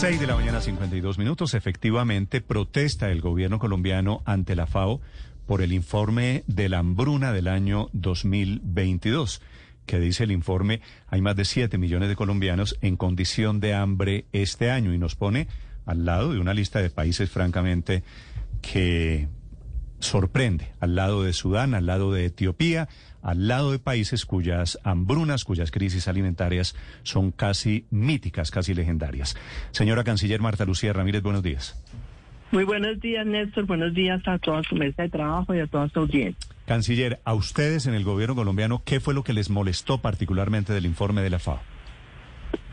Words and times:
6 0.00 0.20
de 0.20 0.28
la 0.28 0.36
mañana, 0.36 0.60
52 0.60 1.18
minutos. 1.18 1.54
Efectivamente, 1.54 2.40
protesta 2.40 3.10
el 3.10 3.20
gobierno 3.20 3.58
colombiano 3.58 4.22
ante 4.26 4.54
la 4.54 4.68
FAO 4.68 5.00
por 5.44 5.60
el 5.60 5.72
informe 5.72 6.44
de 6.46 6.68
la 6.68 6.78
hambruna 6.78 7.32
del 7.32 7.48
año 7.48 7.88
2022, 7.94 9.42
que 9.86 9.98
dice 9.98 10.22
el 10.22 10.30
informe, 10.30 10.82
hay 11.08 11.20
más 11.20 11.34
de 11.34 11.44
7 11.44 11.78
millones 11.78 12.08
de 12.08 12.14
colombianos 12.14 12.78
en 12.80 12.96
condición 12.96 13.58
de 13.58 13.74
hambre 13.74 14.26
este 14.30 14.70
año 14.70 14.94
y 14.94 14.98
nos 14.98 15.16
pone 15.16 15.48
al 15.84 16.04
lado 16.04 16.32
de 16.32 16.38
una 16.38 16.54
lista 16.54 16.80
de 16.80 16.90
países, 16.90 17.28
francamente, 17.28 18.04
que 18.62 19.26
sorprende, 19.98 20.74
al 20.78 20.94
lado 20.94 21.24
de 21.24 21.32
Sudán, 21.32 21.74
al 21.74 21.86
lado 21.86 22.12
de 22.12 22.26
Etiopía, 22.26 22.88
al 23.22 23.48
lado 23.48 23.72
de 23.72 23.78
países 23.78 24.24
cuyas 24.26 24.78
hambrunas, 24.84 25.44
cuyas 25.44 25.70
crisis 25.70 26.08
alimentarias 26.08 26.76
son 27.02 27.30
casi 27.32 27.86
míticas, 27.90 28.50
casi 28.50 28.74
legendarias. 28.74 29.36
Señora 29.70 30.04
Canciller 30.04 30.40
Marta 30.40 30.64
Lucía 30.64 30.92
Ramírez, 30.92 31.22
buenos 31.22 31.42
días. 31.42 31.82
Muy 32.50 32.64
buenos 32.64 32.98
días, 33.00 33.26
Néstor. 33.26 33.66
Buenos 33.66 33.92
días 33.92 34.26
a 34.26 34.38
toda 34.38 34.62
su 34.62 34.74
mesa 34.74 35.02
de 35.02 35.10
trabajo 35.10 35.54
y 35.54 35.60
a 35.60 35.66
toda 35.66 35.88
su 35.90 36.00
audiencia. 36.00 36.48
Canciller, 36.66 37.20
a 37.24 37.34
ustedes 37.34 37.86
en 37.86 37.94
el 37.94 38.04
gobierno 38.04 38.34
colombiano, 38.34 38.82
¿qué 38.84 39.00
fue 39.00 39.14
lo 39.14 39.24
que 39.24 39.32
les 39.32 39.50
molestó 39.50 39.98
particularmente 39.98 40.72
del 40.72 40.86
informe 40.86 41.22
de 41.22 41.30
la 41.30 41.38
FAO? 41.38 41.60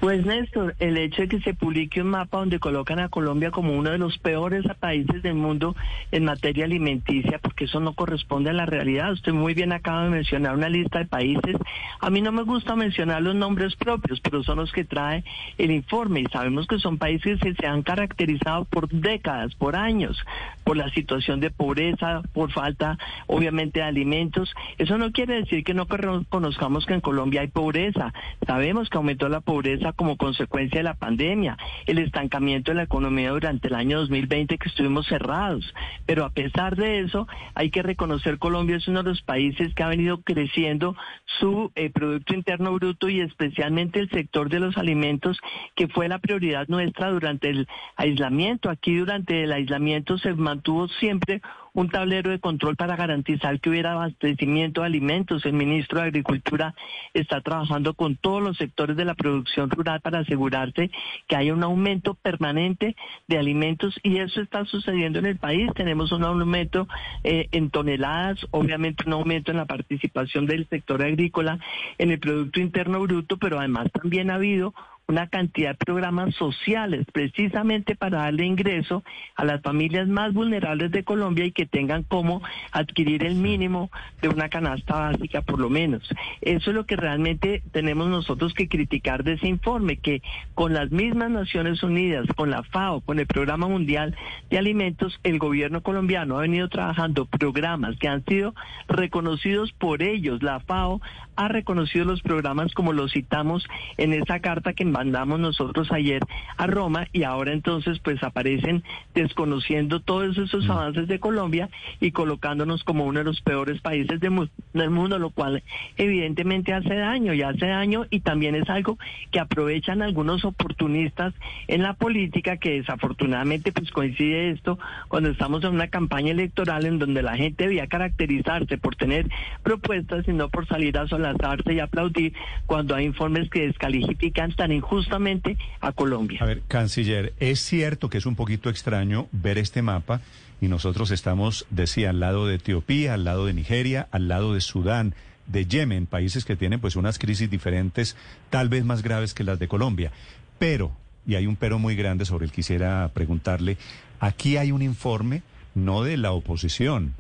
Pues 0.06 0.24
Néstor, 0.24 0.76
el 0.78 0.98
hecho 0.98 1.24
de 1.24 1.28
que 1.28 1.40
se 1.40 1.56
publique 1.56 2.00
un 2.00 2.10
mapa 2.10 2.38
donde 2.38 2.60
colocan 2.60 3.00
a 3.00 3.10
Colombia 3.10 3.50
como 3.50 3.74
uno 3.74 3.90
de 3.90 3.98
los 3.98 4.20
peores 4.20 4.64
países 4.80 5.24
del 5.24 5.34
mundo 5.34 5.76
en 6.12 6.26
materia 6.26 6.66
alimenticia, 6.66 7.40
porque 7.40 7.66
eso 7.66 7.80
no 7.80 7.94
corresponde 7.94 8.52
a 8.52 8.54
la 8.54 8.68
realidad. 8.68 9.14
Usted 9.14 9.34
muy 9.34 9.56
bien 9.56 9.74
acaba 9.74 10.04
de 10.04 10.12
mencionar 10.12 10.54
una 10.54 10.70
lista 10.70 11.00
de 11.00 11.06
países. 11.06 11.56
A 12.02 12.12
mí 12.12 12.22
no 12.22 12.32
me 12.32 12.44
gusta 12.44 12.76
mencionar 12.76 13.24
los 13.24 13.34
nombres 13.34 13.76
propios, 13.78 14.20
pero 14.22 14.44
son 14.44 14.60
los 14.60 14.72
que 14.72 14.84
trae 14.84 15.24
el 15.58 15.72
informe 15.72 16.20
y 16.20 16.26
sabemos 16.26 16.68
que 16.68 16.78
son 16.78 17.00
países 17.00 17.40
que 17.40 17.56
se 17.56 17.66
han 17.66 17.82
caracterizado 17.82 18.66
por 18.66 18.88
décadas, 18.90 19.56
por 19.56 19.76
años, 19.76 20.24
por 20.64 20.78
la 20.78 20.92
situación 20.92 21.40
de 21.40 21.50
pobreza, 21.50 22.22
por 22.32 22.52
falta 22.52 23.00
obviamente 23.26 23.80
de 23.80 23.88
alimentos. 23.88 24.54
Eso 24.78 25.00
no 25.00 25.12
quiere 25.12 25.42
decir 25.42 25.64
que 25.64 25.74
no 25.74 25.88
conozcamos 26.30 26.86
que 26.86 26.94
en 26.94 27.02
Colombia 27.02 27.42
hay 27.42 27.48
pobreza. 27.48 28.14
Sabemos 28.46 28.88
que 28.88 28.98
aumentó 28.98 29.30
la 29.30 29.42
pobreza 29.42 29.95
como 29.96 30.18
consecuencia 30.18 30.80
de 30.80 30.84
la 30.84 30.96
pandemia, 30.96 31.58
el 31.86 32.00
estancamiento 32.00 32.72
de 32.72 32.76
la 32.76 32.84
economía 32.84 33.32
durante 33.32 33.68
el 33.68 33.76
año 33.76 34.00
2020 34.00 34.58
que 34.58 34.70
estuvimos 34.70 35.08
cerrados. 35.08 35.74
Pero 36.06 36.26
a 36.26 36.30
pesar 36.30 36.76
de 36.76 37.00
eso, 37.00 37.28
hay 37.54 37.70
que 37.70 37.84
reconocer 37.84 38.38
Colombia 38.38 38.78
es 38.78 38.88
uno 38.88 39.04
de 39.04 39.10
los 39.10 39.22
países 39.22 39.74
que 39.74 39.84
ha 39.84 39.88
venido 39.88 40.22
creciendo 40.22 40.96
su 41.40 41.72
eh, 41.76 41.90
Producto 41.90 42.34
Interno 42.34 42.74
Bruto 42.74 43.10
y 43.10 43.22
especialmente 43.22 44.00
el 44.00 44.10
sector 44.10 44.50
de 44.50 44.60
los 44.60 44.78
alimentos, 44.78 45.40
que 45.76 45.88
fue 45.88 46.08
la 46.08 46.20
prioridad 46.20 46.68
nuestra 46.68 47.10
durante 47.10 47.50
el 47.50 47.68
aislamiento. 47.96 48.70
Aquí 48.70 48.96
durante 48.96 49.44
el 49.44 49.52
aislamiento 49.52 50.18
se 50.18 50.34
mantuvo 50.34 50.88
siempre 50.88 51.42
un 51.76 51.90
tablero 51.90 52.32
de 52.32 52.40
control 52.40 52.76
para 52.76 52.96
garantizar 52.96 53.60
que 53.60 53.70
hubiera 53.70 53.92
abastecimiento 53.92 54.82
de 54.82 54.88
alimentos. 54.88 55.46
El 55.46 55.54
ministro 55.54 56.00
de 56.00 56.08
Agricultura 56.08 56.74
está 57.14 57.42
trabajando 57.42 57.94
con 57.94 58.16
todos 58.16 58.42
los 58.42 58.58
sectores 58.58 58.96
de 58.96 59.06
la 59.06 59.14
producción 59.14 59.70
rural 59.70 60.02
para 60.02 60.20
asegurarse 60.20 60.90
que 61.28 61.36
haya 61.36 61.54
un 61.54 61.64
aumento 61.64 62.16
permanente 62.16 62.96
de 63.28 63.38
alimentos 63.38 64.00
y 64.04 64.18
eso 64.18 64.42
está 64.42 64.66
sucediendo 64.66 65.20
en 65.20 65.26
el 65.26 65.38
país. 65.38 65.70
Tenemos 65.76 66.12
un 66.14 66.24
aumento 66.24 66.88
eh, 67.24 67.50
en 67.52 67.70
toneladas, 67.70 68.40
obviamente 68.52 69.04
un 69.06 69.14
aumento 69.14 69.52
en 69.52 69.58
la 69.58 69.66
participación 69.66 70.46
del 70.46 70.68
sector 70.70 71.04
agrícola 71.04 71.60
en 71.98 72.12
el 72.12 72.20
Producto 72.20 72.62
Interno 72.62 73.02
Bruto, 73.02 73.38
pero 73.38 73.60
además 73.60 73.92
también 73.92 74.32
ha 74.32 74.36
habido 74.36 74.74
una 75.08 75.28
cantidad 75.28 75.72
de 75.72 75.86
programas 75.86 76.34
sociales 76.36 77.06
precisamente 77.12 77.96
para 77.96 78.20
darle 78.20 78.46
ingreso 78.46 79.04
a 79.36 79.46
las 79.46 79.62
familias 79.62 80.08
más 80.08 80.34
vulnerables 80.34 80.92
de 80.92 81.04
Colombia 81.04 81.46
y 81.46 81.52
que 81.52 81.66
tengan 81.66 82.04
cómo 82.04 82.42
adquirir 82.72 83.24
el 83.24 83.36
mínimo 83.36 83.92
de 84.22 84.30
una 84.30 84.50
canasta 84.50 84.96
básica 84.96 85.42
por 85.42 85.60
lo 85.60 85.70
menos. 85.70 86.04
Eso 86.42 86.72
es 86.72 86.76
lo 86.76 86.86
que 86.86 86.96
realmente 86.96 87.62
tenemos 87.72 88.08
nosotros 88.08 88.54
que 88.54 88.68
criticar 88.68 89.24
de 89.24 89.34
ese 89.34 89.48
informe, 89.48 89.98
que 89.98 90.22
con 90.56 90.74
las 90.74 90.92
mismas 90.92 91.30
Naciones 91.30 91.84
Unidas, 91.84 92.26
con 92.36 92.50
la 92.50 92.64
FAO, 92.64 93.02
con 93.02 93.20
el 93.20 93.28
Programa 93.28 93.68
Mundial 93.68 94.16
de 94.50 94.58
Alimentos, 94.58 95.20
el 95.24 95.38
gobierno 95.38 95.82
colombiano 95.82 96.38
ha 96.38 96.42
venido 96.42 96.68
trabajando 96.68 97.26
programas 97.26 97.98
que 97.98 98.08
han 98.08 98.26
sido 98.26 98.56
reconocidos 98.88 99.72
por 99.74 100.02
ellos. 100.02 100.42
La 100.42 100.60
FAO 100.62 101.02
ha 101.36 101.48
reconocido 101.48 102.06
los 102.06 102.22
programas 102.22 102.74
como 102.74 102.94
lo 102.94 103.08
citamos 103.08 103.68
en 103.98 104.14
esa 104.14 104.40
carta 104.40 104.74
que 104.74 104.84
mandamos 104.96 105.42
nosotros 105.42 105.92
ayer 105.92 106.22
a 106.56 106.68
Roma 106.68 107.08
y 107.12 107.24
ahora 107.24 107.52
entonces 107.52 108.00
pues 108.00 108.24
aparecen 108.24 108.82
desconociendo 109.14 110.00
todos 110.00 110.38
esos 110.38 110.66
mm. 110.66 110.72
avances 110.72 111.08
de 111.10 111.20
Colombia 111.20 111.70
y 112.00 112.12
colocándonos 112.12 112.86
como 112.86 113.04
uno 113.04 113.20
de 113.20 113.26
los 113.26 113.42
peores 113.42 113.82
países 113.82 114.22
del 114.22 114.90
mundo, 114.90 115.20
lo 115.20 115.32
cual 115.32 115.64
evidentemente 115.98 116.74
hace 116.74 116.96
daño 116.96 117.34
y 117.34 117.42
hace 117.42 117.68
daño 117.68 118.06
y 118.10 118.22
también 118.22 118.56
es 118.56 118.70
algo 118.70 118.98
que 119.32 119.42
aprovechan 119.42 120.02
algunos 120.02 120.46
oportunistas 120.46 121.34
en 121.68 121.84
la 121.84 121.96
política 121.96 122.56
que 122.56 122.80
desafortunadamente 122.80 123.74
pues 123.74 123.92
coincide 123.92 124.52
esto 124.52 124.80
cuando 125.10 125.30
estamos 125.30 125.62
en 125.66 125.72
una 125.72 125.90
campaña 125.90 126.32
electoral 126.32 126.86
en 126.86 127.00
donde 127.00 127.22
la 127.22 127.36
gente 127.36 127.66
debía 127.66 127.88
caracterizarse 127.88 128.78
por 128.78 128.96
tener 128.96 129.28
propuestas 129.62 130.26
y 130.26 130.32
no 130.32 130.48
por 130.48 130.68
salir 130.68 130.98
a 130.98 131.08
solazarse 131.08 131.74
y 131.74 131.82
aplaudir 131.82 132.34
cuando 132.66 132.96
hay 132.96 133.06
informes 133.06 133.50
que 133.50 133.68
descalifican 133.68 134.54
tan 134.54 134.72
justamente 134.86 135.58
a 135.82 135.92
Colombia. 135.92 136.40
A 136.42 136.46
ver, 136.46 136.62
canciller, 136.68 137.34
es 137.40 137.60
cierto 137.60 138.10
que 138.10 138.18
es 138.18 138.26
un 138.26 138.36
poquito 138.36 138.70
extraño 138.70 139.28
ver 139.32 139.58
este 139.58 139.82
mapa 139.82 140.22
y 140.62 140.68
nosotros 140.68 141.12
estamos, 141.12 141.66
decía, 141.70 142.12
al 142.12 142.20
lado 142.20 142.48
de 142.48 142.56
Etiopía, 142.56 143.16
al 143.16 143.24
lado 143.24 143.46
de 143.46 143.54
Nigeria, 143.54 144.08
al 144.12 144.28
lado 144.28 144.54
de 144.54 144.62
Sudán, 144.62 145.16
de 145.48 145.66
Yemen, 145.66 146.06
países 146.06 146.46
que 146.46 146.56
tienen 146.56 146.80
pues 146.80 146.96
unas 146.96 147.20
crisis 147.20 147.50
diferentes, 147.50 148.16
tal 148.50 148.70
vez 148.70 148.86
más 148.86 149.02
graves 149.04 149.34
que 149.34 149.44
las 149.44 149.60
de 149.60 149.68
Colombia. 149.68 150.12
Pero, 150.60 150.92
y 151.28 151.36
hay 151.36 151.48
un 151.48 151.56
pero 151.56 151.80
muy 151.80 151.96
grande 151.96 152.26
sobre 152.26 152.46
el 152.46 152.52
que 152.52 152.58
quisiera 152.58 153.10
preguntarle, 153.14 153.78
aquí 154.20 154.58
hay 154.58 154.72
un 154.72 154.82
informe 154.82 155.44
no 155.74 156.04
de 156.04 156.18
la 156.18 156.32
oposición, 156.32 157.14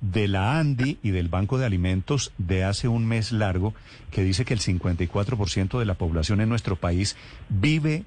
de 0.00 0.28
la 0.28 0.58
ANDI 0.58 0.98
y 1.02 1.10
del 1.10 1.28
Banco 1.28 1.58
de 1.58 1.66
Alimentos 1.66 2.32
de 2.38 2.64
hace 2.64 2.88
un 2.88 3.06
mes 3.06 3.32
largo 3.32 3.74
que 4.10 4.24
dice 4.24 4.44
que 4.44 4.54
el 4.54 4.60
54% 4.60 5.78
de 5.78 5.84
la 5.84 5.94
población 5.94 6.40
en 6.40 6.48
nuestro 6.48 6.76
país 6.76 7.16
vive, 7.48 8.04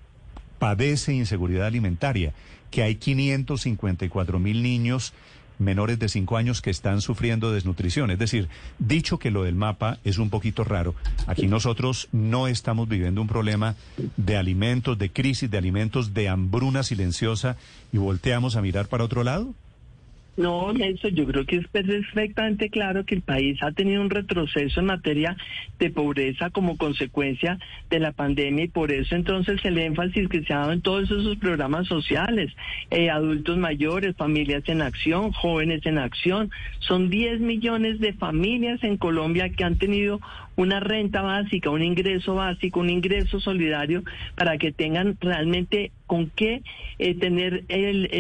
padece 0.60 1.14
inseguridad 1.14 1.68
alimentaria, 1.68 2.34
que 2.72 2.84
hay 2.84 2.96
554 2.96 4.40
mil 4.40 4.64
niños 4.64 5.14
menores 5.60 6.00
de 6.00 6.10
5 6.10 6.38
años 6.38 6.62
que 6.62 6.72
están 6.72 7.02
sufriendo 7.02 7.52
desnutrición. 7.52 8.12
Es 8.12 8.20
decir, 8.20 8.50
dicho 8.80 9.20
que 9.20 9.32
lo 9.32 9.44
del 9.44 9.56
mapa 9.56 10.00
es 10.04 10.18
un 10.18 10.30
poquito 10.30 10.64
raro, 10.64 10.96
aquí 11.28 11.48
nosotros 11.48 12.10
no 12.12 12.48
estamos 12.48 12.88
viviendo 12.88 13.22
un 13.22 13.28
problema 13.28 13.76
de 14.18 14.38
alimentos, 14.38 14.98
de 14.98 15.12
crisis 15.12 15.50
de 15.50 15.58
alimentos, 15.58 16.14
de 16.14 16.30
hambruna 16.30 16.84
silenciosa 16.84 17.56
y 17.92 17.98
volteamos 17.98 18.56
a 18.56 18.62
mirar 18.62 18.88
para 18.88 19.04
otro 19.04 19.24
lado. 19.24 19.54
No, 20.36 20.72
eso 20.72 21.10
yo 21.10 21.28
creo 21.28 21.46
que 21.46 21.58
es 21.58 21.68
perfectamente 21.68 22.70
claro 22.70 23.06
que 23.06 23.14
el 23.14 23.22
país 23.22 23.62
ha 23.62 23.72
tenido 23.72 24.02
un 24.02 24.10
retroceso 24.10 24.80
en 24.80 24.88
materia 24.88 25.38
de 25.78 25.92
pobreza 25.92 26.50
como 26.50 26.76
consecuencia 26.76 27.60
de 27.92 28.00
la 28.00 28.14
pandemia 28.14 28.66
y 28.66 28.68
por 28.68 28.92
eso 28.92 29.16
entonces 29.16 29.64
el 29.64 29.78
énfasis 29.78 30.28
que 30.30 30.44
se 30.44 30.54
ha 30.54 30.60
dado 30.60 30.72
en 30.72 30.82
todos 30.82 31.04
esos 31.04 31.38
programas 31.38 31.88
sociales, 31.88 32.52
eh, 32.90 33.12
adultos 33.12 33.58
mayores, 33.58 34.16
familias 34.16 34.64
en 34.66 34.82
acción, 34.82 35.32
jóvenes 35.34 35.86
en 35.86 36.00
acción, 36.00 36.50
son 36.80 37.12
10 37.12 37.40
millones 37.40 38.00
de 38.00 38.14
familias 38.14 38.84
en 38.84 38.98
Colombia 38.98 39.50
que 39.50 39.64
han 39.64 39.78
tenido 39.78 40.20
una 40.56 40.80
renta 40.80 41.22
básica, 41.22 41.70
un 41.70 41.84
ingreso 41.84 42.36
básico, 42.36 42.80
un 42.80 42.90
ingreso 42.90 43.40
solidario 43.40 44.04
para 44.36 44.58
que 44.58 44.72
tengan 44.72 45.18
realmente 45.20 45.92
con 46.06 46.30
qué 46.30 46.62
eh, 47.00 47.16
tener 47.16 47.64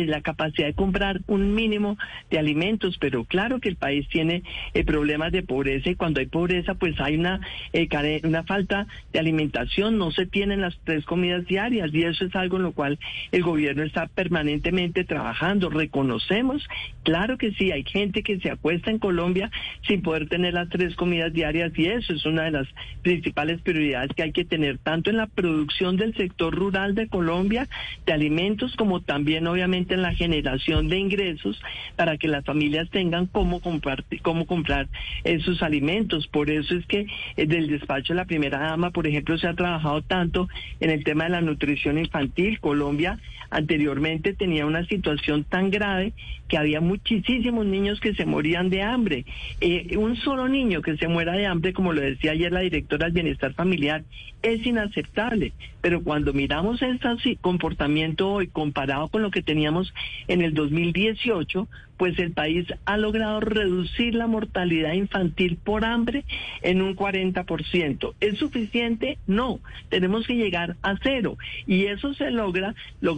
la 0.08 0.22
capacidad 0.22 0.66
de 0.66 0.74
comprar 0.74 1.22
un 1.28 1.54
mínimo 1.54 1.98
de 2.32 2.40
alimentos, 2.40 2.98
pero 3.00 3.24
claro 3.26 3.60
que 3.60 3.70
el 3.70 3.76
país 3.76 4.08
tiene 4.10 4.42
eh, 4.74 4.84
problemas 4.84 5.32
de 5.32 5.44
pobreza 5.44 5.92
y 5.92 5.96
cuando 5.96 6.20
hay 6.20 6.26
pobreza 6.26 6.74
pues 6.74 7.00
hay 7.00 7.16
una, 7.16 7.40
eh, 7.72 7.88
una 8.24 8.44
falta 8.44 8.88
de 9.12 9.20
alimentación, 9.20 9.98
no 9.98 10.12
se 10.12 10.26
tienen 10.26 10.62
las 10.62 10.76
tres 10.86 11.06
comidas 11.06 11.46
diarias 11.46 11.94
y 11.94 12.04
eso 12.04 12.26
es 12.26 12.36
algo 12.36 12.58
en 12.58 12.64
lo 12.64 12.72
cual 12.72 12.98
el 13.32 13.44
gobierno 13.44 13.84
está 13.84 14.08
permanentemente 14.08 15.04
trabajando. 15.04 15.70
Reconocemos, 15.70 16.68
claro 17.04 17.38
que 17.38 17.52
sí, 17.52 17.72
hay 17.72 17.84
gente 17.84 18.24
que 18.24 18.40
se 18.40 18.50
acuesta 18.50 18.90
en 18.90 19.00
Colombia 19.00 19.52
sin 19.88 20.02
poder 20.02 20.28
tener 20.30 20.54
las 20.54 20.70
tres 20.70 20.96
comidas 20.96 21.32
diarias 21.32 21.72
y 21.78 21.86
eso 21.86 22.14
es 22.14 22.23
es 22.24 22.34
una 22.34 22.44
de 22.44 22.52
las 22.52 22.68
principales 23.02 23.62
prioridades 23.62 24.12
que 24.16 24.24
hay 24.24 24.32
que 24.32 24.46
tener 24.46 24.78
tanto 24.78 25.10
en 25.10 25.18
la 25.18 25.28
producción 25.28 25.98
del 25.98 26.16
sector 26.16 26.56
rural 26.56 26.96
de 26.96 27.08
Colombia 27.08 27.68
de 28.06 28.14
alimentos 28.14 28.76
como 28.76 29.02
también 29.02 29.46
obviamente 29.48 29.94
en 29.94 30.02
la 30.02 30.14
generación 30.14 30.88
de 30.88 30.98
ingresos 30.98 31.62
para 31.96 32.18
que 32.18 32.28
las 32.28 32.46
familias 32.46 32.90
tengan 32.90 33.28
cómo 33.28 33.60
comprar, 33.60 34.04
cómo 34.22 34.46
comprar 34.46 34.88
esos 35.24 35.62
alimentos. 35.62 36.28
Por 36.28 36.50
eso 36.50 36.76
es 36.76 36.86
que 36.86 37.08
eh, 37.36 37.46
del 37.46 37.68
despacho 37.68 38.14
de 38.14 38.18
la 38.18 38.26
primera 38.26 38.60
dama, 38.60 38.92
por 38.92 39.08
ejemplo, 39.08 39.38
se 39.38 39.48
ha 39.48 39.54
trabajado 39.54 40.02
tanto 40.02 40.48
en 40.80 40.90
el 40.90 41.04
tema 41.04 41.26
de 41.26 41.32
la 41.32 41.42
nutrición 41.42 41.98
infantil. 41.98 42.60
Colombia 42.60 43.20
anteriormente 43.50 44.34
tenía 44.34 44.66
una 44.66 44.86
situación 44.86 45.44
tan 45.44 45.70
grave 45.70 46.14
que 46.48 46.58
había 46.58 46.82
muchísimos 46.82 47.66
niños 47.66 48.00
que 48.00 48.16
se 48.16 48.26
morían 48.26 48.70
de 48.70 48.82
hambre. 48.82 49.26
Eh, 49.62 49.96
un 49.98 50.16
solo 50.18 50.48
niño 50.48 50.82
que 50.82 50.98
se 50.98 51.08
muera 51.08 51.34
de 51.34 51.46
hambre, 51.46 51.74
como 51.74 51.94
lo 51.94 52.02
decía 52.02 52.13
ayer 52.30 52.52
la 52.52 52.62
directora 52.62 53.06
del 53.06 53.14
Bienestar 53.14 53.54
Familiar, 53.54 54.04
es 54.42 54.66
inaceptable. 54.66 55.54
Pero 55.82 56.04
cuando 56.04 56.34
miramos 56.34 56.82
ese 56.82 57.38
comportamiento 57.42 58.32
hoy 58.32 58.48
comparado 58.48 59.08
con 59.10 59.22
lo 59.22 59.32
que 59.32 59.42
teníamos 59.42 59.94
en 60.28 60.42
el 60.42 60.54
2018, 60.54 61.68
pues 62.04 62.20
el 62.20 62.34
país 62.34 62.68
ha 62.84 62.98
logrado 62.98 63.40
reducir 63.40 64.14
la 64.14 64.28
mortalidad 64.28 64.92
infantil 64.92 65.56
por 65.56 65.86
hambre 65.86 66.26
en 66.62 66.82
un 66.82 66.98
40%. 66.98 68.14
¿Es 68.20 68.38
suficiente? 68.40 69.20
No, 69.26 69.62
tenemos 69.88 70.28
que 70.28 70.36
llegar 70.36 70.76
a 70.82 70.98
cero. 71.02 71.38
Y 71.66 71.86
eso 71.86 72.14
se 72.14 72.30
logra 72.30 72.76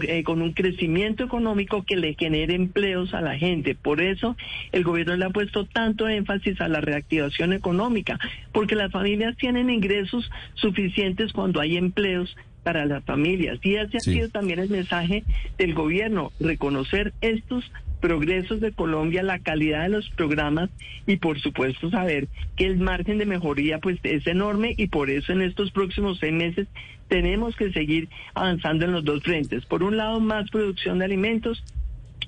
eh, 0.07 0.21
con 0.21 0.43
un 0.43 0.53
crecimiento 0.53 1.23
económico 1.23 1.81
que 1.81 1.95
le 1.95 2.13
genere 2.13 2.53
empleos 2.53 3.15
a 3.15 3.21
la 3.21 3.39
gente. 3.39 3.73
Por 3.73 4.01
eso 4.01 4.37
el 4.71 4.83
gobierno 4.83 5.15
le 5.15 5.25
ha 5.25 5.29
puesto 5.31 5.65
tanto 5.65 6.07
énfasis 6.07 6.61
a 6.61 6.67
la 6.67 6.79
reactivación 6.79 7.53
económica, 7.53 8.19
porque 8.51 8.75
las 8.75 8.91
familias 8.91 9.35
tienen 9.35 9.71
ingresos 9.71 10.29
suficientes 10.53 11.33
cuando 11.33 11.59
hay 11.59 11.77
empleos 11.77 12.35
para 12.65 12.83
las 12.85 13.03
familias. 13.03 13.59
Y 13.61 13.75
ese 13.75 13.97
ha 13.97 13.99
sido 13.99 14.29
también 14.29 14.57
el 14.57 14.71
mensaje 14.71 15.23
del 15.59 15.75
gobierno, 15.75 16.31
reconocer 16.39 17.13
estos 17.21 17.71
progresos 18.01 18.59
de 18.59 18.71
Colombia, 18.71 19.21
la 19.21 19.37
calidad 19.37 19.83
de 19.83 19.89
los 19.89 20.09
programas 20.09 20.71
y 21.05 21.17
por 21.17 21.39
supuesto 21.39 21.91
saber 21.91 22.27
que 22.55 22.65
el 22.65 22.77
margen 22.77 23.19
de 23.19 23.27
mejoría 23.27 23.77
pues 23.77 23.99
es 24.01 24.25
enorme 24.25 24.73
y 24.77 24.87
por 24.87 25.11
eso 25.11 25.31
en 25.31 25.43
estos 25.43 25.71
próximos 25.71 26.17
seis 26.19 26.33
meses 26.33 26.67
tenemos 27.07 27.55
que 27.55 27.71
seguir 27.71 28.09
avanzando 28.33 28.85
en 28.85 28.93
los 28.93 29.05
dos 29.05 29.21
frentes. 29.21 29.63
Por 29.67 29.83
un 29.83 29.97
lado, 29.97 30.19
más 30.19 30.49
producción 30.49 30.97
de 30.97 31.05
alimentos 31.05 31.63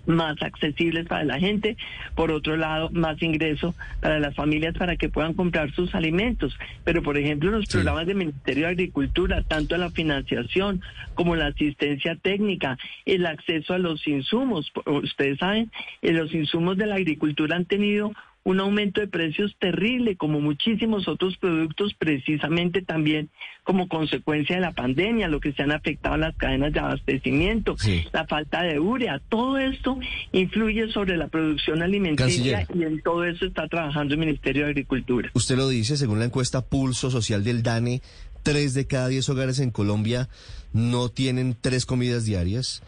más 0.08 0.42
accesibles 0.42 1.06
para 1.06 1.24
la 1.24 1.40
gente, 1.40 1.78
por 2.16 2.32
otro 2.32 2.58
lado, 2.58 2.90
más 2.92 3.22
ingreso 3.22 3.76
para 4.02 4.20
las 4.20 4.36
familias 4.36 4.76
para 4.78 4.96
que 4.96 5.10
puedan 5.10 5.34
comprar 5.34 5.72
sus 5.74 5.94
alimentos. 5.94 6.58
Pero, 6.84 7.04
por 7.04 7.18
ejemplo, 7.18 7.52
los 7.52 7.68
programas 7.68 8.08
del 8.08 8.18
Ministerio 8.18 8.66
de 8.66 8.72
Agricultura, 8.72 9.44
tanto 9.44 9.78
la 9.78 9.92
financiación 9.92 10.82
como 11.14 11.36
la 11.36 11.48
asistencia 11.48 12.16
técnica, 12.16 12.78
el 13.06 13.26
acceso 13.26 13.74
a 13.74 13.78
los 13.78 14.08
insumos, 14.08 14.72
ustedes 14.86 15.40
saben, 15.40 15.72
eh, 16.02 16.12
los 16.12 16.34
insumos 16.34 16.78
de 16.78 16.88
la 16.88 16.96
agricultura 16.96 17.56
han 17.56 17.66
tenido 17.66 18.12
un 18.48 18.62
aumento 18.62 19.02
de 19.02 19.08
precios 19.08 19.58
terrible, 19.60 20.16
como 20.16 20.40
muchísimos 20.40 21.10
otros 21.10 21.36
productos, 21.36 21.94
precisamente 22.00 22.82
también 22.82 23.30
como 23.66 23.90
consecuencia 23.90 24.56
de 24.56 24.62
la 24.62 24.72
pandemia, 24.72 25.28
lo 25.28 25.42
que 25.42 25.52
se 25.52 25.64
han 25.64 25.74
afectado 25.74 26.16
las 26.16 26.34
cadenas 26.38 26.72
de 26.72 26.80
abastecimiento, 26.80 27.76
la 28.14 28.26
falta 28.26 28.64
de 28.64 28.80
urea, 28.80 29.20
todo 29.28 29.58
esto 29.58 30.00
influye 30.32 30.90
sobre 30.94 31.18
la 31.18 31.28
producción 31.28 31.82
alimenticia 31.82 32.66
y 32.74 32.84
en 32.84 33.02
todo 33.02 33.26
eso 33.26 33.46
está 33.46 33.68
trabajando 33.68 34.14
el 34.14 34.22
Ministerio 34.22 34.64
de 34.64 34.70
Agricultura. 34.70 35.30
Usted 35.34 35.58
lo 35.58 35.68
dice, 35.68 35.98
según 35.98 36.20
la 36.20 36.26
encuesta 36.26 36.62
Pulso 36.62 37.12
Social 37.12 37.44
del 37.44 37.64
DANE, 37.64 38.02
tres 38.44 38.74
de 38.74 38.88
cada 38.88 39.10
diez 39.10 39.28
hogares 39.28 39.60
en 39.60 39.72
Colombia 39.72 40.30
no 40.72 41.10
tienen 41.10 41.58
tres 41.60 41.86
comidas 41.86 42.24
diarias. 42.24 42.82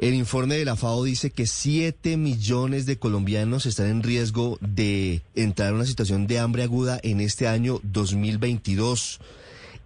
El 0.00 0.14
informe 0.14 0.56
de 0.56 0.64
la 0.64 0.76
FAO 0.76 1.04
dice 1.04 1.30
que 1.30 1.46
7 1.46 2.16
millones 2.16 2.86
de 2.86 2.98
colombianos 2.98 3.66
están 3.66 3.88
en 3.88 4.02
riesgo 4.02 4.56
de 4.62 5.20
entrar 5.34 5.68
en 5.68 5.74
una 5.74 5.84
situación 5.84 6.26
de 6.26 6.38
hambre 6.38 6.62
aguda 6.62 6.98
en 7.02 7.20
este 7.20 7.46
año 7.46 7.80
2022. 7.82 9.20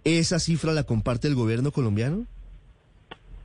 ¿Esa 0.05 0.39
cifra 0.39 0.71
la 0.71 0.85
comparte 0.85 1.27
el 1.27 1.35
gobierno 1.35 1.73
colombiano? 1.73 2.25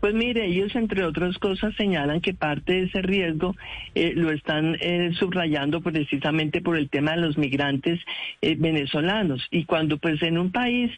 Pues 0.00 0.14
mire, 0.14 0.46
ellos 0.46 0.74
entre 0.76 1.04
otras 1.04 1.36
cosas 1.38 1.74
señalan 1.76 2.22
que 2.22 2.32
parte 2.32 2.72
de 2.72 2.82
ese 2.84 3.02
riesgo 3.02 3.54
eh, 3.94 4.12
lo 4.14 4.30
están 4.30 4.76
eh, 4.80 5.10
subrayando 5.18 5.82
precisamente 5.82 6.62
por 6.62 6.78
el 6.78 6.88
tema 6.88 7.12
de 7.12 7.18
los 7.18 7.36
migrantes 7.36 8.00
eh, 8.40 8.56
venezolanos. 8.58 9.46
Y 9.50 9.66
cuando 9.66 9.98
pues 9.98 10.22
en 10.22 10.38
un 10.38 10.52
país 10.52 10.90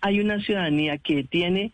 hay 0.00 0.20
una 0.20 0.40
ciudadanía 0.40 0.98
que 0.98 1.24
tiene 1.24 1.72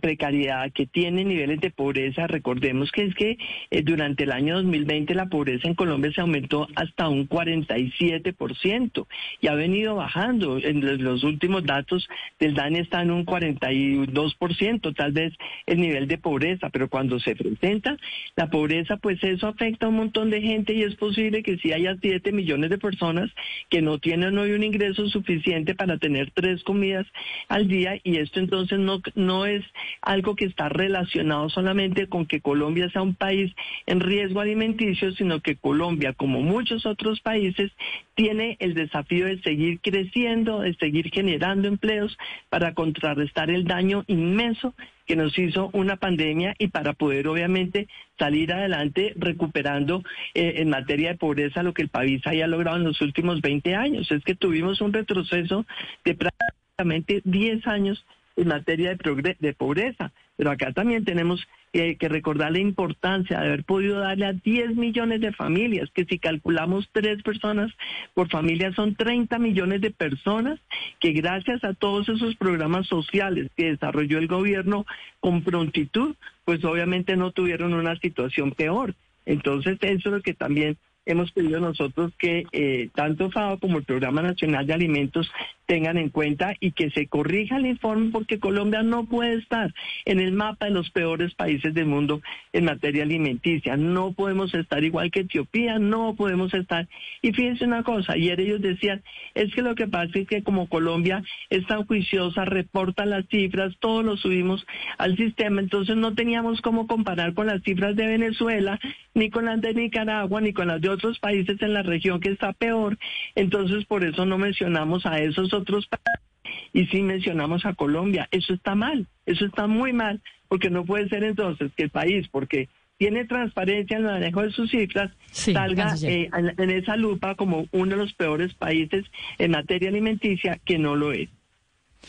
precariedad, 0.00 0.70
que 0.72 0.86
tiene 0.86 1.24
niveles 1.24 1.60
de 1.60 1.70
pobreza, 1.70 2.26
recordemos 2.26 2.92
que 2.92 3.04
es 3.04 3.14
que 3.14 3.38
durante 3.82 4.24
el 4.24 4.32
año 4.32 4.56
2020 4.56 5.14
la 5.14 5.26
pobreza 5.26 5.68
en 5.68 5.74
Colombia 5.74 6.12
se 6.12 6.20
aumentó 6.20 6.68
hasta 6.76 7.08
un 7.08 7.28
47% 7.28 9.06
y 9.40 9.46
ha 9.48 9.54
venido 9.54 9.96
bajando. 9.96 10.58
En 10.58 11.02
los, 11.02 11.24
últimos 11.24 11.64
datos 11.64 12.08
del 12.38 12.54
DANE 12.54 12.80
está 12.80 13.02
en 13.02 13.10
un 13.10 13.24
42%, 13.24 14.94
tal 14.94 15.12
vez 15.12 15.32
el 15.66 15.80
nivel 15.80 15.93
de 16.02 16.18
pobreza, 16.18 16.70
pero 16.70 16.88
cuando 16.88 17.18
se 17.20 17.36
presenta 17.36 17.96
la 18.36 18.50
pobreza, 18.50 18.96
pues 18.96 19.22
eso 19.22 19.46
afecta 19.46 19.86
a 19.86 19.88
un 19.88 19.96
montón 19.96 20.30
de 20.30 20.42
gente 20.42 20.74
y 20.74 20.82
es 20.82 20.96
posible 20.96 21.42
que 21.42 21.56
si 21.58 21.72
haya 21.72 21.96
7 22.00 22.32
millones 22.32 22.70
de 22.70 22.78
personas 22.78 23.30
que 23.70 23.80
no 23.80 23.98
tienen 23.98 24.36
hoy 24.36 24.52
un 24.52 24.62
ingreso 24.62 25.08
suficiente 25.08 25.74
para 25.74 25.98
tener 25.98 26.30
tres 26.32 26.62
comidas 26.64 27.06
al 27.48 27.68
día 27.68 28.00
y 28.02 28.18
esto 28.18 28.40
entonces 28.40 28.78
no, 28.78 29.00
no 29.14 29.46
es 29.46 29.64
algo 30.02 30.34
que 30.34 30.46
está 30.46 30.68
relacionado 30.68 31.48
solamente 31.48 32.08
con 32.08 32.26
que 32.26 32.40
Colombia 32.40 32.90
sea 32.90 33.02
un 33.02 33.14
país 33.14 33.52
en 33.86 34.00
riesgo 34.00 34.40
alimenticio, 34.40 35.12
sino 35.12 35.40
que 35.40 35.56
Colombia, 35.56 36.12
como 36.12 36.40
muchos 36.40 36.86
otros 36.86 37.20
países, 37.20 37.70
tiene 38.14 38.56
el 38.60 38.74
desafío 38.74 39.26
de 39.26 39.40
seguir 39.40 39.80
creciendo, 39.80 40.60
de 40.60 40.74
seguir 40.74 41.10
generando 41.12 41.68
empleos 41.68 42.16
para 42.48 42.74
contrarrestar 42.74 43.50
el 43.50 43.64
daño 43.64 44.04
inmenso 44.06 44.74
que 45.06 45.16
nos 45.16 45.38
hizo 45.38 45.70
una 45.72 45.96
pandemia 45.96 46.54
y 46.58 46.68
para 46.68 46.92
poder 46.92 47.28
obviamente 47.28 47.88
salir 48.18 48.52
adelante 48.52 49.12
recuperando 49.16 50.02
eh, 50.34 50.54
en 50.58 50.70
materia 50.70 51.10
de 51.10 51.18
pobreza 51.18 51.62
lo 51.62 51.74
que 51.74 51.82
el 51.82 51.88
país 51.88 52.26
haya 52.26 52.46
logrado 52.46 52.76
en 52.76 52.84
los 52.84 53.00
últimos 53.00 53.40
20 53.40 53.74
años. 53.74 54.10
Es 54.10 54.24
que 54.24 54.34
tuvimos 54.34 54.80
un 54.80 54.92
retroceso 54.92 55.66
de 56.04 56.14
prácticamente 56.14 57.20
10 57.24 57.66
años 57.66 58.04
en 58.36 58.48
materia 58.48 58.94
de, 58.94 59.36
de 59.38 59.52
pobreza. 59.54 60.12
Pero 60.36 60.50
acá 60.50 60.72
también 60.72 61.04
tenemos 61.04 61.46
que 61.72 62.08
recordar 62.08 62.52
la 62.52 62.60
importancia 62.60 63.40
de 63.40 63.46
haber 63.46 63.64
podido 63.64 63.98
darle 63.98 64.26
a 64.26 64.32
10 64.32 64.76
millones 64.76 65.20
de 65.20 65.32
familias, 65.32 65.90
que 65.92 66.04
si 66.04 66.20
calculamos 66.20 66.88
tres 66.92 67.20
personas 67.22 67.72
por 68.14 68.28
familia 68.30 68.72
son 68.74 68.94
30 68.94 69.38
millones 69.40 69.80
de 69.80 69.90
personas 69.90 70.60
que 71.00 71.10
gracias 71.10 71.64
a 71.64 71.74
todos 71.74 72.08
esos 72.08 72.36
programas 72.36 72.86
sociales 72.86 73.50
que 73.56 73.72
desarrolló 73.72 74.18
el 74.18 74.28
gobierno 74.28 74.86
con 75.18 75.42
prontitud, 75.42 76.14
pues 76.44 76.64
obviamente 76.64 77.16
no 77.16 77.32
tuvieron 77.32 77.74
una 77.74 77.96
situación 77.96 78.52
peor. 78.52 78.94
Entonces 79.26 79.78
eso 79.80 80.08
es 80.08 80.14
lo 80.14 80.22
que 80.22 80.34
también 80.34 80.76
hemos 81.06 81.32
pedido 81.32 81.60
nosotros 81.60 82.12
que 82.18 82.44
eh, 82.52 82.88
tanto 82.94 83.30
FAO 83.30 83.58
como 83.58 83.78
el 83.78 83.84
Programa 83.84 84.22
Nacional 84.22 84.66
de 84.66 84.74
Alimentos 84.74 85.30
tengan 85.66 85.96
en 85.96 86.10
cuenta 86.10 86.54
y 86.60 86.72
que 86.72 86.90
se 86.90 87.06
corrija 87.06 87.56
el 87.56 87.66
informe 87.66 88.10
porque 88.10 88.38
Colombia 88.38 88.82
no 88.82 89.06
puede 89.06 89.34
estar 89.34 89.72
en 90.04 90.20
el 90.20 90.32
mapa 90.32 90.66
de 90.66 90.72
los 90.72 90.90
peores 90.90 91.34
países 91.34 91.72
del 91.74 91.86
mundo 91.86 92.20
en 92.52 92.64
materia 92.64 93.02
alimenticia. 93.02 93.76
No 93.76 94.12
podemos 94.12 94.52
estar 94.54 94.84
igual 94.84 95.10
que 95.10 95.20
Etiopía, 95.20 95.78
no 95.78 96.14
podemos 96.14 96.52
estar. 96.54 96.88
Y 97.22 97.32
fíjense 97.32 97.64
una 97.64 97.82
cosa, 97.82 98.12
ayer 98.12 98.40
ellos 98.40 98.60
decían, 98.60 99.02
es 99.34 99.54
que 99.54 99.62
lo 99.62 99.74
que 99.74 99.88
pasa 99.88 100.10
es 100.18 100.28
que 100.28 100.42
como 100.42 100.68
Colombia 100.68 101.22
es 101.50 101.66
tan 101.66 101.84
juiciosa, 101.86 102.44
reporta 102.44 103.06
las 103.06 103.26
cifras, 103.28 103.74
todos 103.80 104.04
lo 104.04 104.16
subimos 104.16 104.66
al 104.98 105.16
sistema, 105.16 105.60
entonces 105.60 105.96
no 105.96 106.14
teníamos 106.14 106.60
cómo 106.60 106.86
comparar 106.86 107.34
con 107.34 107.46
las 107.46 107.62
cifras 107.62 107.96
de 107.96 108.06
Venezuela, 108.06 108.78
ni 109.14 109.30
con 109.30 109.46
las 109.46 109.60
de 109.60 109.74
Nicaragua, 109.74 110.40
ni 110.40 110.52
con 110.52 110.68
las 110.68 110.80
de 110.80 110.90
otros 110.94 111.18
países 111.18 111.60
en 111.60 111.74
la 111.74 111.82
región 111.82 112.20
que 112.20 112.30
está 112.30 112.52
peor. 112.52 112.98
Entonces 113.34 113.84
por 113.84 114.04
eso 114.04 114.24
no 114.26 114.38
mencionamos 114.38 115.06
a 115.06 115.18
esos 115.18 115.52
otros 115.52 115.86
países 115.86 116.24
y 116.72 116.86
si 116.86 117.02
mencionamos 117.02 117.64
a 117.64 117.74
Colombia. 117.74 118.28
Eso 118.30 118.52
está 118.52 118.74
mal, 118.74 119.06
eso 119.26 119.46
está 119.46 119.66
muy 119.66 119.92
mal, 119.92 120.20
porque 120.48 120.70
no 120.70 120.84
puede 120.84 121.08
ser 121.08 121.24
entonces 121.24 121.72
que 121.76 121.84
el 121.84 121.90
país, 121.90 122.28
porque 122.28 122.68
tiene 122.98 123.24
transparencia 123.24 123.96
en 123.96 124.04
el 124.04 124.12
manejo 124.12 124.42
de 124.42 124.50
sus 124.50 124.70
cifras, 124.70 125.10
salga 125.30 125.94
eh, 126.02 126.30
en, 126.32 126.70
esa 126.70 126.96
lupa 126.96 127.34
como 127.34 127.66
uno 127.72 127.92
de 127.92 127.96
los 127.96 128.14
peores 128.14 128.54
países 128.54 129.04
en 129.38 129.52
materia 129.52 129.88
alimenticia 129.88 130.60
que 130.64 130.78
no 130.78 130.96
lo 130.96 131.12
es. 131.12 131.28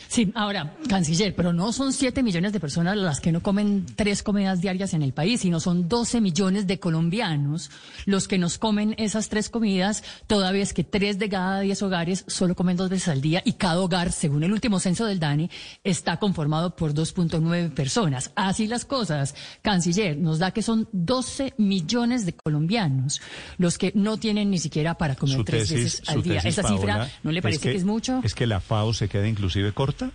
Sí, 0.08 0.32
ahora, 0.34 0.76
canciller, 0.88 1.34
pero 1.34 1.52
no 1.52 1.72
son 1.72 1.92
7 1.92 2.22
millones 2.22 2.52
de 2.52 2.60
personas 2.60 2.96
las 2.96 3.20
que 3.20 3.32
no 3.32 3.42
comen 3.42 3.86
tres 3.96 4.22
comidas 4.22 4.60
diarias 4.60 4.94
en 4.94 5.02
el 5.02 5.12
país, 5.12 5.40
sino 5.40 5.60
son 5.60 5.88
12 5.88 6.20
millones 6.20 6.66
de 6.66 6.78
colombianos 6.78 7.70
los 8.04 8.28
que 8.28 8.38
nos 8.38 8.58
comen 8.58 8.94
esas 8.98 9.28
tres 9.28 9.48
comidas, 9.48 10.02
toda 10.26 10.52
vez 10.52 10.72
que 10.72 10.84
tres 10.84 11.18
de 11.18 11.28
cada 11.28 11.60
10 11.60 11.82
hogares 11.82 12.24
solo 12.26 12.54
comen 12.54 12.76
dos 12.76 12.90
veces 12.90 13.08
al 13.08 13.20
día 13.20 13.42
y 13.44 13.54
cada 13.54 13.80
hogar, 13.80 14.12
según 14.12 14.42
el 14.44 14.52
último 14.52 14.80
censo 14.80 15.04
del 15.06 15.18
DANI, 15.18 15.50
está 15.84 16.18
conformado 16.18 16.76
por 16.76 16.94
2.9 16.94 17.70
personas. 17.70 18.30
Así 18.36 18.66
las 18.66 18.84
cosas, 18.84 19.34
canciller, 19.62 20.16
nos 20.16 20.38
da 20.38 20.50
que 20.50 20.62
son 20.62 20.88
12 20.92 21.54
millones 21.58 22.26
de 22.26 22.34
colombianos 22.34 23.20
los 23.58 23.78
que 23.78 23.92
no 23.94 24.16
tienen 24.16 24.50
ni 24.50 24.58
siquiera 24.58 24.94
para 24.94 25.14
comer 25.14 25.44
tres 25.44 25.70
veces 25.70 26.02
al 26.06 26.22
día. 26.22 26.40
¿Esa 26.40 26.62
cifra 26.62 27.10
no 27.22 27.32
le 27.32 27.42
parece 27.42 27.70
que, 27.70 27.76
es 27.76 27.84
mucho? 27.84 28.20
Es 28.22 28.34
que 28.34 28.46
la 28.46 28.60
FAO 28.60 28.94
se 28.94 29.08
queda 29.08 29.26
inclusive 29.26 29.72
corta. 29.86 30.10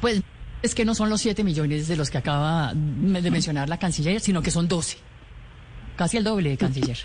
Pues 0.00 0.22
es 0.62 0.74
que 0.74 0.84
no 0.84 0.94
son 0.94 1.10
los 1.10 1.20
7 1.20 1.44
millones 1.44 1.88
de 1.88 1.96
los 1.96 2.10
que 2.10 2.18
acaba 2.18 2.72
de 2.74 3.30
mencionar 3.30 3.68
la 3.68 3.78
canciller, 3.78 4.20
sino 4.20 4.42
que 4.42 4.50
son 4.50 4.66
12. 4.68 4.98
Casi 5.96 6.16
el 6.16 6.24
doble 6.24 6.50
de 6.50 6.56
canciller. 6.56 6.98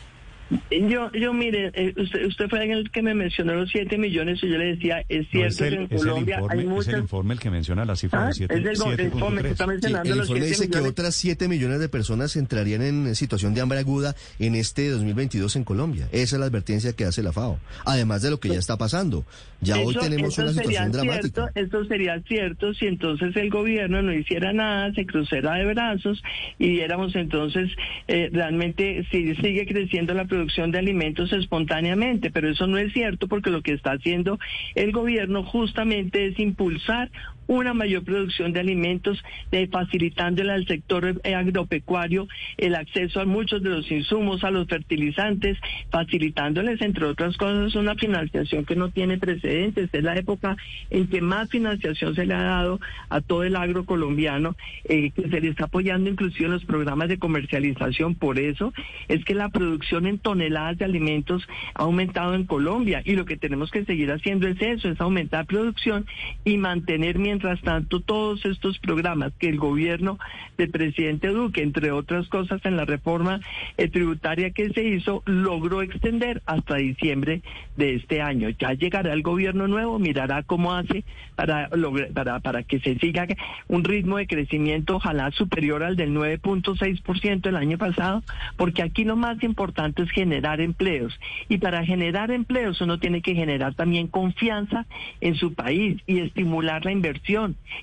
Yo, 0.71 1.11
yo 1.11 1.33
mire, 1.33 1.71
eh, 1.75 1.93
usted, 1.95 2.25
usted 2.25 2.49
fue 2.49 2.63
el 2.71 2.89
que 2.89 3.01
me 3.03 3.13
mencionó 3.13 3.53
los 3.53 3.69
7 3.69 3.97
millones 3.99 4.39
y 4.41 4.49
yo 4.49 4.57
le 4.57 4.75
decía, 4.75 5.03
es 5.07 5.27
cierto 5.29 5.65
el, 5.65 5.87
que 5.87 5.95
en 5.95 5.99
Colombia 5.99 6.37
el 6.37 6.41
informe, 6.41 6.61
hay 6.61 6.67
muchas... 6.67 6.87
Es 6.87 6.93
el 6.95 6.99
informe 7.01 7.33
el 7.35 7.39
que 7.39 7.49
menciona 7.51 7.85
la 7.85 7.95
cifra 7.95 8.23
Ah, 8.23 8.27
de 8.27 8.33
7 8.33 8.55
es 8.71 8.81
el 8.81 9.05
informe 9.05 9.41
que 9.43 9.49
está 9.49 9.67
mencionando 9.67 10.05
Sí, 10.05 10.11
el 10.11 10.17
los 10.17 10.27
informe 10.27 10.45
7 10.45 10.49
dice 10.49 10.63
que 10.63 10.67
millones. 10.77 10.91
otras 10.91 11.15
7 11.15 11.47
millones 11.47 11.79
de 11.79 11.89
personas 11.89 12.35
entrarían 12.35 12.81
en 12.81 13.15
situación 13.15 13.53
de 13.53 13.61
hambre 13.61 13.79
aguda 13.79 14.15
en 14.39 14.55
este 14.55 14.89
2022 14.89 15.55
en 15.55 15.63
Colombia. 15.63 16.07
Esa 16.11 16.35
es 16.35 16.39
la 16.39 16.47
advertencia 16.47 16.93
que 16.93 17.05
hace 17.05 17.21
la 17.21 17.31
FAO. 17.31 17.59
Además 17.85 18.23
de 18.23 18.31
lo 18.31 18.39
que 18.39 18.49
ya 18.49 18.57
está 18.59 18.77
pasando. 18.77 19.25
Ya 19.61 19.77
hoy 19.77 19.95
tenemos 19.95 20.37
una 20.37 20.49
situación 20.49 20.91
dramática. 20.91 21.51
Esto 21.53 21.85
sería 21.85 22.19
cierto 22.21 22.73
si 22.73 22.87
entonces 22.87 23.35
el 23.35 23.49
gobierno 23.49 24.01
no 24.01 24.13
hiciera 24.13 24.51
nada, 24.53 24.91
se 24.93 25.05
cruzara 25.05 25.55
de 25.55 25.65
brazos 25.65 26.23
y 26.57 26.69
viéramos 26.69 27.15
entonces 27.15 27.69
eh, 28.07 28.29
realmente 28.31 29.05
si 29.11 29.35
sigue 29.35 29.67
creciendo 29.67 30.13
la 30.13 30.25
producción 30.25 30.38
de 30.71 30.79
alimentos 30.79 31.31
espontáneamente, 31.33 32.31
pero 32.31 32.49
eso 32.49 32.67
no 32.67 32.77
es 32.77 32.93
cierto 32.93 33.27
porque 33.27 33.49
lo 33.49 33.61
que 33.61 33.73
está 33.73 33.91
haciendo 33.91 34.39
el 34.75 34.91
gobierno 34.91 35.43
justamente 35.43 36.27
es 36.27 36.39
impulsar 36.39 37.11
una 37.49 37.73
mayor 37.73 38.03
producción 38.03 38.53
de 38.53 38.59
alimentos, 38.59 39.21
de 39.51 39.67
facilitándole 39.67 40.53
al 40.53 40.67
sector 40.67 41.19
eh, 41.23 41.33
agropecuario 41.33 42.27
el 42.57 42.75
acceso 42.75 43.19
a 43.19 43.25
muchos 43.25 43.63
de 43.63 43.69
los 43.69 43.91
insumos, 43.91 44.43
a 44.43 44.51
los 44.51 44.67
fertilizantes, 44.67 45.57
facilitándoles, 45.89 46.79
entre 46.81 47.05
otras 47.05 47.35
cosas, 47.37 47.73
una 47.73 47.95
financiación 47.95 48.65
que 48.65 48.75
no 48.75 48.89
tiene 48.91 49.17
precedentes. 49.17 49.89
Es 49.91 50.03
la 50.03 50.15
época 50.15 50.57
en 50.91 51.07
que 51.07 51.21
más 51.21 51.49
financiación 51.49 52.13
se 52.13 52.27
le 52.27 52.35
ha 52.35 52.43
dado 52.43 52.79
a 53.09 53.19
todo 53.19 53.43
el 53.43 53.55
agro 53.55 53.83
colombiano, 53.83 54.55
eh, 54.83 55.09
que 55.09 55.27
se 55.27 55.41
le 55.41 55.49
está 55.49 55.65
apoyando 55.65 56.07
inclusive 56.07 56.45
en 56.45 56.51
los 56.51 56.65
programas 56.65 57.09
de 57.09 57.17
comercialización. 57.17 58.13
Por 58.13 58.37
eso 58.37 58.73
es 59.07 59.25
que 59.25 59.33
la 59.33 59.49
producción 59.49 60.05
en 60.05 60.19
toneladas 60.19 60.77
de 60.77 60.85
alimentos 60.85 61.47
ha 61.73 61.81
aumentado 61.81 62.35
en 62.35 62.45
Colombia 62.45 63.01
y 63.03 63.15
lo 63.15 63.25
que 63.25 63.37
tenemos 63.37 63.71
que 63.71 63.85
seguir 63.85 64.11
haciendo 64.11 64.47
es 64.47 64.61
eso, 64.61 64.87
es 64.87 65.01
aumentar 65.01 65.47
producción 65.47 66.05
y 66.45 66.57
mantener 66.57 67.17
mientras 67.17 67.38
tanto 67.63 67.99
todos 68.01 68.45
estos 68.45 68.77
programas 68.79 69.31
que 69.39 69.49
el 69.49 69.57
gobierno 69.57 70.19
del 70.57 70.69
presidente 70.69 71.27
Duque, 71.29 71.61
entre 71.63 71.91
otras 71.91 72.27
cosas 72.27 72.61
en 72.65 72.75
la 72.77 72.85
reforma 72.85 73.39
eh, 73.77 73.87
tributaria 73.87 74.51
que 74.51 74.69
se 74.69 74.83
hizo, 74.83 75.23
logró 75.25 75.81
extender 75.81 76.41
hasta 76.45 76.75
diciembre 76.75 77.41
de 77.77 77.95
este 77.95 78.21
año. 78.21 78.49
Ya 78.49 78.73
llegará 78.73 79.13
el 79.13 79.21
gobierno 79.21 79.67
nuevo, 79.67 79.99
mirará 79.99 80.43
cómo 80.43 80.73
hace 80.73 81.03
para, 81.35 81.69
lograr- 81.69 82.11
para, 82.13 82.39
para 82.39 82.63
que 82.63 82.79
se 82.79 82.97
siga 82.99 83.25
un 83.67 83.83
ritmo 83.83 84.17
de 84.17 84.27
crecimiento 84.27 84.97
ojalá 84.97 85.31
superior 85.31 85.83
al 85.83 85.95
del 85.95 86.13
9.6% 86.13 87.47
el 87.47 87.55
año 87.55 87.77
pasado, 87.77 88.23
porque 88.57 88.81
aquí 88.83 89.03
lo 89.05 89.15
más 89.15 89.41
importante 89.43 90.03
es 90.03 90.11
generar 90.11 90.61
empleos. 90.61 91.17
Y 91.47 91.57
para 91.57 91.85
generar 91.85 92.31
empleos 92.31 92.81
uno 92.81 92.99
tiene 92.99 93.21
que 93.21 93.35
generar 93.35 93.73
también 93.75 94.07
confianza 94.07 94.85
en 95.21 95.35
su 95.35 95.53
país 95.53 96.01
y 96.07 96.19
estimular 96.19 96.83
la 96.85 96.91
inversión 96.91 97.28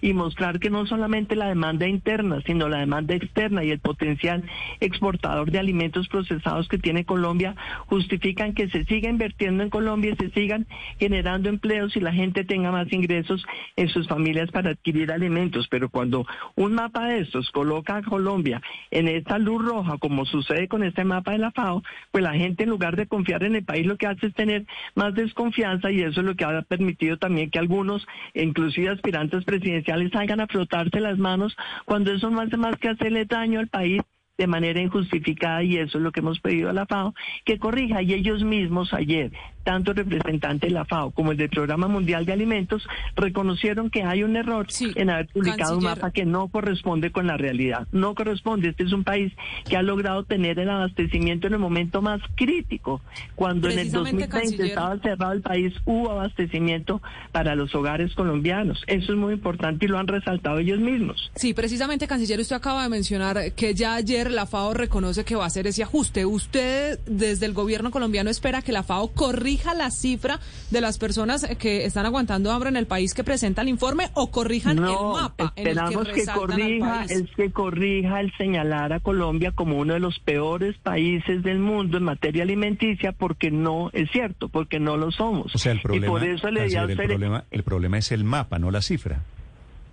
y 0.00 0.12
mostrar 0.12 0.58
que 0.58 0.70
no 0.70 0.86
solamente 0.86 1.36
la 1.36 1.46
demanda 1.46 1.86
interna, 1.86 2.40
sino 2.44 2.68
la 2.68 2.78
demanda 2.78 3.14
externa 3.14 3.62
y 3.62 3.70
el 3.70 3.78
potencial 3.78 4.42
exportador 4.80 5.52
de 5.52 5.60
alimentos 5.60 6.08
procesados 6.08 6.68
que 6.68 6.78
tiene 6.78 7.04
Colombia 7.04 7.54
justifican 7.86 8.54
que 8.54 8.68
se 8.68 8.84
siga 8.84 9.08
invirtiendo 9.08 9.62
en 9.62 9.70
Colombia 9.70 10.12
y 10.12 10.16
se 10.16 10.30
sigan 10.30 10.66
generando 10.98 11.48
empleos 11.48 11.96
y 11.96 12.00
la 12.00 12.12
gente 12.12 12.44
tenga 12.44 12.72
más 12.72 12.92
ingresos 12.92 13.44
en 13.76 13.88
sus 13.88 14.08
familias 14.08 14.50
para 14.50 14.70
adquirir 14.70 15.12
alimentos. 15.12 15.68
Pero 15.68 15.90
cuando 15.90 16.26
un 16.56 16.74
mapa 16.74 17.06
de 17.06 17.20
estos 17.20 17.50
coloca 17.52 17.96
a 17.96 18.02
Colombia 18.02 18.60
en 18.90 19.06
esta 19.06 19.38
luz 19.38 19.64
roja, 19.64 19.98
como 19.98 20.24
sucede 20.26 20.66
con 20.66 20.82
este 20.82 21.04
mapa 21.04 21.32
de 21.32 21.38
la 21.38 21.52
FAO, 21.52 21.84
pues 22.10 22.24
la 22.24 22.34
gente 22.34 22.64
en 22.64 22.70
lugar 22.70 22.96
de 22.96 23.06
confiar 23.06 23.44
en 23.44 23.54
el 23.54 23.64
país 23.64 23.86
lo 23.86 23.96
que 23.96 24.08
hace 24.08 24.26
es 24.26 24.34
tener 24.34 24.66
más 24.96 25.14
desconfianza 25.14 25.92
y 25.92 26.00
eso 26.00 26.20
es 26.20 26.26
lo 26.26 26.34
que 26.34 26.44
ha 26.44 26.62
permitido 26.62 27.16
también 27.16 27.50
que 27.50 27.58
algunos, 27.58 28.06
inclusive 28.34 28.88
aspirantes 28.88 29.35
presidenciales, 29.44 30.10
salgan 30.12 30.40
a 30.40 30.46
frotarse 30.46 31.00
las 31.00 31.18
manos 31.18 31.56
cuando 31.84 32.12
eso 32.12 32.30
no 32.30 32.40
hace 32.40 32.56
más 32.56 32.76
que 32.76 32.88
hacerle 32.88 33.24
daño 33.24 33.60
al 33.60 33.68
país 33.68 34.02
de 34.38 34.46
manera 34.46 34.80
injustificada 34.80 35.62
y 35.62 35.76
eso 35.76 35.98
es 35.98 36.04
lo 36.04 36.12
que 36.12 36.20
hemos 36.20 36.40
pedido 36.40 36.68
a 36.70 36.72
la 36.72 36.86
FAO 36.86 37.14
que 37.44 37.58
corrija 37.58 38.02
y 38.02 38.12
ellos 38.12 38.44
mismos 38.44 38.92
ayer 38.92 39.32
tanto 39.66 39.90
el 39.90 39.96
representante 39.96 40.68
de 40.68 40.72
la 40.72 40.84
FAO 40.84 41.10
como 41.10 41.32
el 41.32 41.36
del 41.38 41.48
Programa 41.50 41.88
Mundial 41.88 42.24
de 42.24 42.32
Alimentos 42.32 42.86
reconocieron 43.16 43.90
que 43.90 44.04
hay 44.04 44.22
un 44.22 44.36
error 44.36 44.66
Sí, 44.68 44.92
en 44.94 45.10
haber 45.10 45.26
publicado 45.26 45.76
un 45.78 45.84
mapa 45.84 46.12
que 46.12 46.24
no 46.24 46.46
corresponde 46.48 47.10
con 47.10 47.26
la 47.26 47.36
realidad 47.36 47.88
no 47.90 48.14
corresponde 48.14 48.68
este 48.68 48.84
es 48.84 48.92
un 48.92 49.02
país 49.02 49.32
que 49.68 49.76
ha 49.76 49.82
logrado 49.82 50.22
tener 50.24 50.58
el 50.60 50.70
abastecimiento 50.70 51.48
en 51.48 51.54
el 51.54 51.58
momento 51.58 52.00
más 52.00 52.20
crítico 52.36 53.00
cuando 53.34 53.68
en 53.68 53.78
el 53.80 53.90
Precisamente, 53.90 54.26
2020 54.28 54.28
canciller. 54.28 54.66
estaba 54.68 54.98
cerrado 55.00 55.32
el 55.32 55.42
país 55.42 55.74
hubo 55.84 56.12
abastecimiento 56.12 57.02
para 57.32 57.56
los 57.56 57.74
hogares 57.74 58.14
colombianos 58.14 58.82
eso 58.86 59.12
es 59.12 59.18
muy 59.18 59.34
importante 59.34 59.86
y 59.86 59.88
lo 59.88 59.98
han 59.98 60.06
resaltado 60.06 60.58
ellos 60.58 60.78
mismos 60.78 61.30
Sí, 61.34 61.52
precisamente, 61.54 62.06
canciller, 62.06 62.38
usted 62.40 62.56
acaba 62.56 62.84
de 62.84 62.88
mencionar 62.88 63.52
que 63.54 63.74
ya 63.74 63.94
ayer 63.96 64.30
la 64.30 64.46
FAO 64.46 64.72
reconoce 64.74 65.24
que 65.24 65.34
va 65.34 65.44
a 65.44 65.46
hacer 65.48 65.66
ese 65.66 65.82
ajuste. 65.82 66.24
¿Usted 66.24 66.98
desde 67.06 67.46
el 67.46 67.52
gobierno 67.52 67.90
colombiano 67.90 68.30
espera 68.30 68.62
que 68.62 68.72
la 68.72 68.82
FAO 68.82 69.08
corrija 69.08 69.55
la 69.74 69.90
cifra 69.90 70.38
de 70.70 70.80
las 70.80 70.98
personas 70.98 71.46
que 71.58 71.84
están 71.84 72.06
aguantando 72.06 72.52
hambre 72.52 72.68
en 72.68 72.76
el 72.76 72.86
país 72.86 73.14
que 73.14 73.24
presenta 73.24 73.62
el 73.62 73.68
informe 73.68 74.10
o 74.14 74.30
corrijan 74.30 74.76
No, 74.76 75.16
el 75.16 75.22
mapa 75.22 75.52
en 75.56 75.66
el 75.66 75.74
que 75.74 75.80
esperamos 75.80 76.08
que, 76.08 76.30
al 76.30 76.38
corrija, 76.38 76.94
país? 76.98 77.10
es 77.10 77.30
que 77.36 77.50
corrija 77.50 78.20
el 78.20 78.32
señalar 78.36 78.92
a 78.92 79.00
Colombia 79.00 79.52
como 79.52 79.78
uno 79.78 79.94
de 79.94 80.00
los 80.00 80.18
peores 80.20 80.76
países 80.78 81.42
del 81.42 81.58
mundo 81.58 81.96
en 81.98 82.04
materia 82.04 82.42
alimenticia 82.42 83.12
porque 83.12 83.50
no 83.50 83.90
es 83.92 84.10
cierto, 84.10 84.48
porque 84.48 84.78
no 84.78 84.96
lo 84.96 85.10
somos. 85.10 85.54
O 85.54 85.58
sea, 85.58 85.72
el 85.72 85.80
problema, 85.80 86.06
y 86.06 86.08
por 86.10 86.24
eso 86.24 86.50
le 86.50 86.66
di 86.68 86.74
a 86.76 86.80
canciller, 86.80 87.00
el 87.02 87.08
problema, 87.08 87.44
el 87.50 87.62
problema 87.62 87.98
es 87.98 88.12
el 88.12 88.24
mapa, 88.24 88.58
no 88.58 88.70
la 88.70 88.82
cifra. 88.82 89.22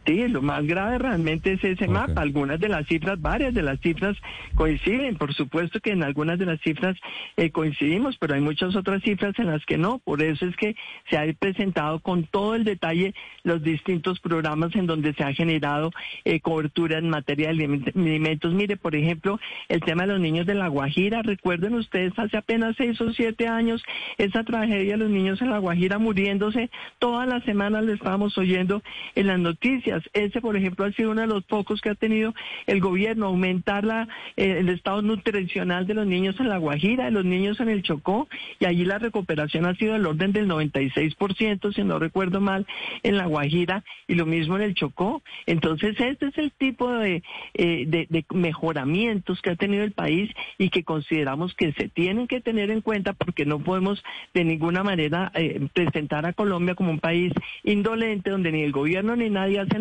Sí, 0.05 0.27
lo 0.27 0.41
más 0.41 0.65
grave 0.67 0.97
realmente 0.97 1.53
es 1.53 1.63
ese 1.63 1.87
mapa. 1.87 2.21
Algunas 2.21 2.59
de 2.59 2.67
las 2.67 2.85
cifras, 2.87 3.21
varias 3.21 3.53
de 3.53 3.61
las 3.61 3.79
cifras 3.79 4.17
coinciden. 4.53 5.15
Por 5.15 5.33
supuesto 5.33 5.79
que 5.79 5.91
en 5.91 6.03
algunas 6.03 6.37
de 6.37 6.45
las 6.45 6.59
cifras 6.59 6.97
eh, 7.37 7.51
coincidimos, 7.51 8.17
pero 8.17 8.33
hay 8.35 8.41
muchas 8.41 8.75
otras 8.75 9.01
cifras 9.01 9.33
en 9.39 9.47
las 9.47 9.65
que 9.65 9.77
no. 9.77 9.99
Por 9.99 10.21
eso 10.21 10.45
es 10.45 10.57
que 10.57 10.75
se 11.09 11.17
ha 11.17 11.23
presentado 11.39 11.99
con 11.99 12.25
todo 12.25 12.55
el 12.55 12.65
detalle 12.65 13.13
los 13.43 13.63
distintos 13.63 14.19
programas 14.19 14.75
en 14.75 14.87
donde 14.87 15.13
se 15.13 15.23
ha 15.23 15.33
generado 15.33 15.91
eh, 16.25 16.41
cobertura 16.41 16.97
en 16.97 17.07
materia 17.09 17.47
de 17.47 17.53
aliment- 17.53 17.95
alimentos. 17.95 18.53
Mire, 18.53 18.75
por 18.75 18.95
ejemplo, 18.95 19.39
el 19.69 19.79
tema 19.81 20.03
de 20.05 20.13
los 20.13 20.19
niños 20.19 20.45
de 20.45 20.55
La 20.55 20.67
Guajira. 20.67 21.21
Recuerden 21.21 21.75
ustedes 21.75 22.11
hace 22.17 22.35
apenas 22.35 22.75
seis 22.75 22.99
o 22.99 23.13
siete 23.13 23.47
años 23.47 23.81
esa 24.17 24.43
tragedia 24.43 24.93
de 24.93 24.97
los 24.97 25.09
niños 25.09 25.41
en 25.41 25.49
La 25.49 25.59
Guajira 25.59 25.97
muriéndose. 25.97 26.69
Todas 26.99 27.25
las 27.25 27.43
semanas 27.45 27.85
le 27.85 27.93
estábamos 27.93 28.37
oyendo 28.37 28.83
en 29.15 29.27
las 29.27 29.39
noticias. 29.39 29.92
Ese, 30.13 30.41
por 30.41 30.55
ejemplo, 30.55 30.85
ha 30.85 30.91
sido 30.91 31.11
uno 31.11 31.21
de 31.21 31.27
los 31.27 31.45
focos 31.45 31.81
que 31.81 31.89
ha 31.89 31.95
tenido 31.95 32.33
el 32.67 32.79
gobierno, 32.79 33.27
aumentar 33.27 33.83
la, 33.83 34.07
eh, 34.37 34.57
el 34.59 34.69
estado 34.69 35.01
nutricional 35.01 35.87
de 35.87 35.93
los 35.93 36.07
niños 36.07 36.39
en 36.39 36.49
La 36.49 36.57
Guajira, 36.57 37.05
de 37.05 37.11
los 37.11 37.25
niños 37.25 37.59
en 37.59 37.69
el 37.69 37.83
Chocó, 37.83 38.27
y 38.59 38.65
allí 38.65 38.85
la 38.85 38.99
recuperación 38.99 39.65
ha 39.65 39.75
sido 39.75 39.93
del 39.93 40.05
orden 40.05 40.31
del 40.31 40.47
96%, 40.47 41.73
si 41.73 41.83
no 41.83 41.99
recuerdo 41.99 42.41
mal, 42.41 42.65
en 43.03 43.17
La 43.17 43.25
Guajira, 43.25 43.83
y 44.07 44.15
lo 44.15 44.25
mismo 44.25 44.55
en 44.55 44.63
el 44.63 44.75
Chocó. 44.75 45.21
Entonces, 45.45 45.99
este 45.99 46.27
es 46.27 46.37
el 46.37 46.51
tipo 46.51 46.91
de, 46.91 47.23
eh, 47.53 47.85
de, 47.87 48.07
de 48.09 48.25
mejoramientos 48.33 49.41
que 49.41 49.51
ha 49.51 49.55
tenido 49.55 49.83
el 49.83 49.91
país 49.91 50.31
y 50.57 50.69
que 50.69 50.83
consideramos 50.83 51.53
que 51.55 51.73
se 51.73 51.89
tienen 51.89 52.27
que 52.27 52.41
tener 52.41 52.71
en 52.71 52.81
cuenta 52.81 53.13
porque 53.13 53.45
no 53.45 53.59
podemos 53.59 54.03
de 54.33 54.43
ninguna 54.43 54.83
manera 54.83 55.31
eh, 55.35 55.67
presentar 55.73 56.25
a 56.25 56.33
Colombia 56.33 56.75
como 56.75 56.91
un 56.91 56.99
país 56.99 57.31
indolente 57.63 58.29
donde 58.29 58.51
ni 58.51 58.63
el 58.63 58.71
gobierno 58.71 59.15
ni 59.15 59.29
nadie 59.29 59.59
hace 59.59 59.79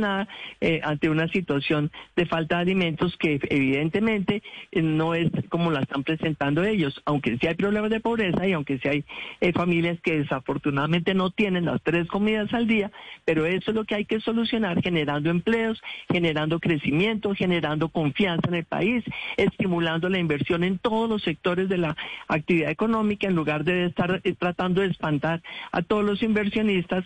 eh, 0.60 0.80
ante 0.82 1.08
una 1.08 1.28
situación 1.28 1.90
de 2.16 2.26
falta 2.26 2.56
de 2.56 2.62
alimentos 2.62 3.16
que 3.16 3.40
evidentemente 3.50 4.42
eh, 4.70 4.82
no 4.82 5.14
es 5.14 5.30
como 5.48 5.70
la 5.70 5.80
están 5.80 6.02
presentando 6.02 6.64
ellos, 6.64 7.00
aunque 7.04 7.38
sí 7.38 7.46
hay 7.46 7.54
problemas 7.54 7.90
de 7.90 8.00
pobreza 8.00 8.46
y 8.46 8.52
aunque 8.52 8.78
sí 8.78 8.88
hay 8.88 9.04
eh, 9.40 9.52
familias 9.52 10.00
que 10.02 10.18
desafortunadamente 10.18 11.14
no 11.14 11.30
tienen 11.30 11.66
las 11.66 11.82
tres 11.82 12.08
comidas 12.08 12.52
al 12.52 12.66
día, 12.66 12.90
pero 13.24 13.46
eso 13.46 13.70
es 13.70 13.74
lo 13.74 13.84
que 13.84 13.94
hay 13.94 14.04
que 14.04 14.20
solucionar 14.20 14.82
generando 14.82 15.30
empleos, 15.30 15.80
generando 16.10 16.58
crecimiento, 16.58 17.34
generando 17.34 17.88
confianza 17.88 18.48
en 18.48 18.54
el 18.54 18.64
país, 18.64 19.04
estimulando 19.36 20.08
la 20.08 20.18
inversión 20.18 20.64
en 20.64 20.78
todos 20.78 21.08
los 21.08 21.22
sectores 21.22 21.68
de 21.68 21.78
la 21.78 21.96
actividad 22.28 22.70
económica 22.70 23.28
en 23.28 23.34
lugar 23.34 23.64
de 23.64 23.86
estar 23.86 24.20
tratando 24.38 24.80
de 24.80 24.88
espantar 24.88 25.42
a 25.70 25.82
todos 25.82 26.04
los 26.04 26.22
inversionistas 26.22 27.04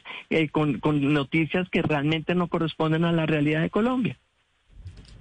con 0.50 0.80
noticias 1.12 1.68
que 1.70 1.82
realmente 1.82 2.34
no 2.34 2.48
corresponden 2.48 2.85
a 2.94 3.12
la 3.12 3.26
realidad 3.26 3.62
de 3.62 3.70
Colombia. 3.70 4.18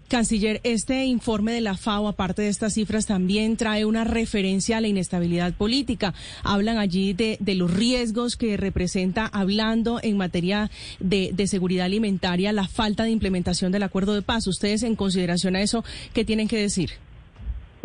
Canciller, 0.07 0.61
este 0.63 1.05
informe 1.05 1.51
de 1.51 1.61
la 1.61 1.77
FAO, 1.77 2.07
aparte 2.07 2.43
de 2.43 2.49
estas 2.49 2.75
cifras, 2.75 3.07
también 3.07 3.57
trae 3.57 3.85
una 3.85 4.03
referencia 4.03 4.77
a 4.77 4.81
la 4.81 4.87
inestabilidad 4.87 5.53
política. 5.53 6.13
Hablan 6.43 6.77
allí 6.77 7.13
de, 7.13 7.39
los 7.55 7.73
riesgos 7.73 8.35
que 8.35 8.55
representa, 8.55 9.25
hablando 9.25 9.99
en 10.03 10.17
materia 10.17 10.69
de, 10.99 11.31
de, 11.33 11.47
seguridad 11.47 11.87
alimentaria, 11.87 12.53
la 12.53 12.67
falta 12.67 13.03
de 13.03 13.11
implementación 13.11 13.71
del 13.71 13.81
acuerdo 13.81 14.13
de 14.13 14.21
paz. 14.21 14.45
Ustedes, 14.45 14.83
en 14.83 14.95
consideración 14.95 15.55
a 15.55 15.61
eso, 15.61 15.83
¿qué 16.13 16.23
tienen 16.23 16.47
que 16.47 16.59
decir? 16.59 16.91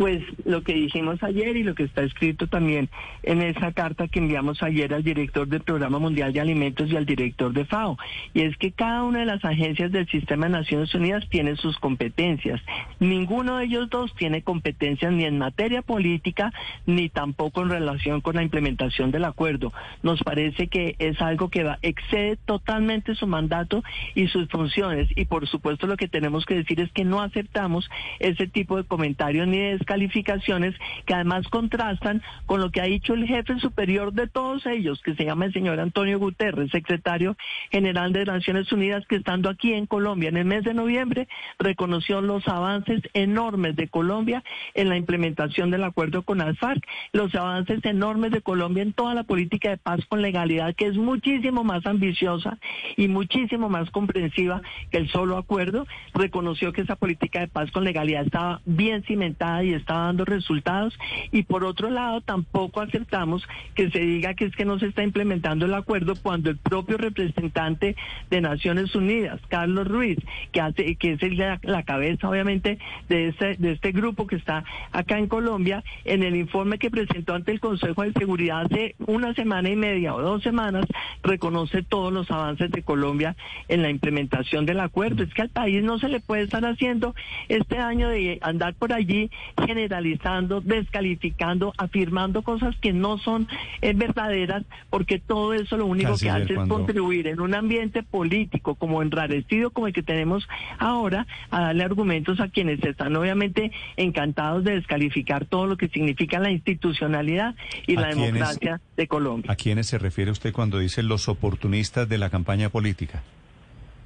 Pues 0.01 0.23
lo 0.45 0.63
que 0.63 0.73
dijimos 0.73 1.21
ayer 1.21 1.55
y 1.57 1.61
lo 1.61 1.75
que 1.75 1.83
está 1.83 2.01
escrito 2.01 2.47
también 2.47 2.89
en 3.21 3.43
esa 3.43 3.71
carta 3.71 4.07
que 4.07 4.17
enviamos 4.17 4.63
ayer 4.63 4.95
al 4.95 5.03
director 5.03 5.47
del 5.47 5.61
Programa 5.61 5.99
Mundial 5.99 6.33
de 6.33 6.41
Alimentos 6.41 6.89
y 6.89 6.97
al 6.97 7.05
director 7.05 7.53
de 7.53 7.65
FAO. 7.65 7.99
Y 8.33 8.41
es 8.41 8.57
que 8.57 8.71
cada 8.71 9.03
una 9.03 9.19
de 9.19 9.27
las 9.27 9.45
agencias 9.45 9.91
del 9.91 10.07
Sistema 10.07 10.47
de 10.47 10.53
Naciones 10.53 10.95
Unidas 10.95 11.29
tiene 11.29 11.55
sus 11.55 11.77
competencias. 11.77 12.59
Ninguno 12.99 13.57
de 13.57 13.65
ellos 13.65 13.91
dos 13.91 14.11
tiene 14.15 14.41
competencias 14.41 15.13
ni 15.13 15.25
en 15.25 15.37
materia 15.37 15.83
política 15.83 16.51
ni 16.87 17.09
tampoco 17.09 17.61
en 17.61 17.69
relación 17.69 18.21
con 18.21 18.37
la 18.37 18.41
implementación 18.41 19.11
del 19.11 19.25
acuerdo. 19.25 19.71
Nos 20.01 20.23
parece 20.23 20.67
que 20.67 20.95
es 20.97 21.21
algo 21.21 21.51
que 21.51 21.63
va, 21.63 21.77
excede 21.83 22.37
totalmente 22.37 23.13
su 23.13 23.27
mandato 23.27 23.83
y 24.15 24.29
sus 24.29 24.49
funciones. 24.49 25.09
Y 25.15 25.25
por 25.25 25.47
supuesto 25.47 25.85
lo 25.85 25.95
que 25.95 26.07
tenemos 26.07 26.47
que 26.47 26.55
decir 26.55 26.79
es 26.79 26.91
que 26.91 27.05
no 27.05 27.21
aceptamos 27.21 27.87
ese 28.17 28.47
tipo 28.47 28.77
de 28.77 28.83
comentarios 28.83 29.47
ni 29.47 29.59
de 29.59 29.73
calificaciones 29.91 30.73
que 31.05 31.13
además 31.13 31.45
contrastan 31.49 32.21
con 32.45 32.61
lo 32.61 32.71
que 32.71 32.79
ha 32.79 32.85
dicho 32.85 33.13
el 33.13 33.27
jefe 33.27 33.59
superior 33.59 34.13
de 34.13 34.25
todos 34.25 34.65
ellos, 34.65 35.01
que 35.01 35.15
se 35.15 35.25
llama 35.25 35.43
el 35.43 35.51
señor 35.51 35.81
Antonio 35.81 36.17
Guterres, 36.17 36.71
secretario 36.71 37.35
general 37.71 38.13
de 38.13 38.23
Naciones 38.23 38.71
Unidas, 38.71 39.05
que 39.05 39.17
estando 39.17 39.49
aquí 39.49 39.73
en 39.73 39.87
Colombia 39.87 40.29
en 40.29 40.37
el 40.37 40.45
mes 40.45 40.63
de 40.63 40.73
noviembre 40.73 41.27
reconoció 41.59 42.21
los 42.21 42.47
avances 42.47 43.01
enormes 43.13 43.75
de 43.75 43.89
Colombia 43.89 44.45
en 44.75 44.87
la 44.87 44.95
implementación 44.95 45.71
del 45.71 45.83
acuerdo 45.83 46.21
con 46.21 46.39
Alfarc, 46.39 46.87
los 47.11 47.35
avances 47.35 47.83
enormes 47.83 48.31
de 48.31 48.41
Colombia 48.41 48.83
en 48.83 48.93
toda 48.93 49.13
la 49.13 49.23
política 49.23 49.71
de 49.71 49.77
paz 49.77 49.99
con 50.07 50.21
legalidad, 50.21 50.73
que 50.73 50.85
es 50.85 50.95
muchísimo 50.95 51.65
más 51.65 51.85
ambiciosa 51.85 52.59
y 52.95 53.09
muchísimo 53.09 53.67
más 53.67 53.91
comprensiva 53.91 54.61
que 54.89 54.99
el 54.99 55.09
solo 55.09 55.37
acuerdo, 55.37 55.85
reconoció 56.13 56.71
que 56.71 56.81
esa 56.81 56.95
política 56.95 57.41
de 57.41 57.49
paz 57.49 57.69
con 57.71 57.83
legalidad 57.83 58.23
estaba 58.23 58.61
bien 58.65 59.03
cimentada 59.03 59.65
y 59.65 59.80
está 59.81 59.95
dando 59.95 60.25
resultados. 60.25 60.97
Y 61.31 61.43
por 61.43 61.63
otro 61.63 61.89
lado, 61.89 62.21
tampoco 62.21 62.81
aceptamos 62.81 63.47
que 63.75 63.89
se 63.91 63.99
diga 63.99 64.33
que 64.33 64.45
es 64.45 64.55
que 64.55 64.65
no 64.65 64.79
se 64.79 64.87
está 64.87 65.03
implementando 65.03 65.65
el 65.65 65.73
acuerdo 65.73 66.15
cuando 66.15 66.49
el 66.49 66.57
propio 66.57 66.97
representante 66.97 67.95
de 68.29 68.41
Naciones 68.41 68.95
Unidas, 68.95 69.39
Carlos 69.49 69.87
Ruiz, 69.87 70.17
que 70.51 70.61
hace, 70.61 70.95
que 70.95 71.13
es 71.13 71.37
la, 71.37 71.59
la 71.63 71.83
cabeza 71.83 72.29
obviamente 72.29 72.79
de 73.09 73.27
este, 73.29 73.55
de 73.57 73.71
este 73.73 73.91
grupo 73.91 74.27
que 74.27 74.35
está 74.35 74.63
acá 74.91 75.17
en 75.17 75.27
Colombia, 75.27 75.83
en 76.05 76.23
el 76.23 76.35
informe 76.35 76.77
que 76.77 76.89
presentó 76.91 77.33
ante 77.33 77.51
el 77.51 77.59
Consejo 77.59 78.03
de 78.03 78.13
Seguridad 78.13 78.65
hace 78.65 78.95
una 79.07 79.33
semana 79.33 79.69
y 79.69 79.75
media 79.75 80.13
o 80.13 80.21
dos 80.21 80.43
semanas, 80.43 80.85
reconoce 81.23 81.83
todos 81.83 82.11
los 82.13 82.29
avances 82.31 82.71
de 82.71 82.83
Colombia 82.83 83.35
en 83.67 83.81
la 83.81 83.89
implementación 83.89 84.65
del 84.65 84.79
acuerdo. 84.79 85.23
Es 85.23 85.33
que 85.33 85.41
al 85.43 85.49
país 85.49 85.83
no 85.83 85.99
se 85.99 86.09
le 86.09 86.19
puede 86.19 86.43
estar 86.43 86.65
haciendo 86.65 87.15
este 87.49 87.77
año 87.77 88.09
de 88.09 88.39
andar 88.41 88.73
por 88.73 88.93
allí 88.93 89.29
generalizando, 89.65 90.61
descalificando, 90.61 91.73
afirmando 91.77 92.41
cosas 92.41 92.75
que 92.77 92.93
no 92.93 93.17
son 93.17 93.47
eh, 93.81 93.93
verdaderas, 93.93 94.63
porque 94.89 95.19
todo 95.19 95.53
eso 95.53 95.77
lo 95.77 95.85
único 95.85 96.17
que 96.17 96.29
hace 96.29 96.53
es 96.53 96.59
contribuir 96.67 97.27
en 97.27 97.39
un 97.39 97.53
ambiente 97.55 98.03
político 98.03 98.75
como 98.75 99.01
enrarecido 99.01 99.71
como 99.71 99.87
el 99.87 99.93
que 99.93 100.03
tenemos 100.03 100.47
ahora, 100.77 101.27
a 101.49 101.61
darle 101.61 101.83
argumentos 101.83 102.39
a 102.39 102.49
quienes 102.49 102.83
están 102.83 103.15
obviamente 103.15 103.71
encantados 103.97 104.63
de 104.63 104.75
descalificar 104.75 105.45
todo 105.45 105.67
lo 105.67 105.77
que 105.77 105.87
significa 105.89 106.39
la 106.39 106.51
institucionalidad 106.51 107.55
y 107.87 107.95
la 107.95 108.09
democracia 108.09 108.81
de 108.97 109.07
Colombia. 109.07 109.51
¿A 109.51 109.55
quiénes 109.55 109.87
se 109.87 109.97
refiere 109.97 110.31
usted 110.31 110.53
cuando 110.53 110.79
dice 110.79 111.03
los 111.03 111.27
oportunistas 111.27 112.07
de 112.07 112.17
la 112.17 112.29
campaña 112.29 112.69
política? 112.69 113.23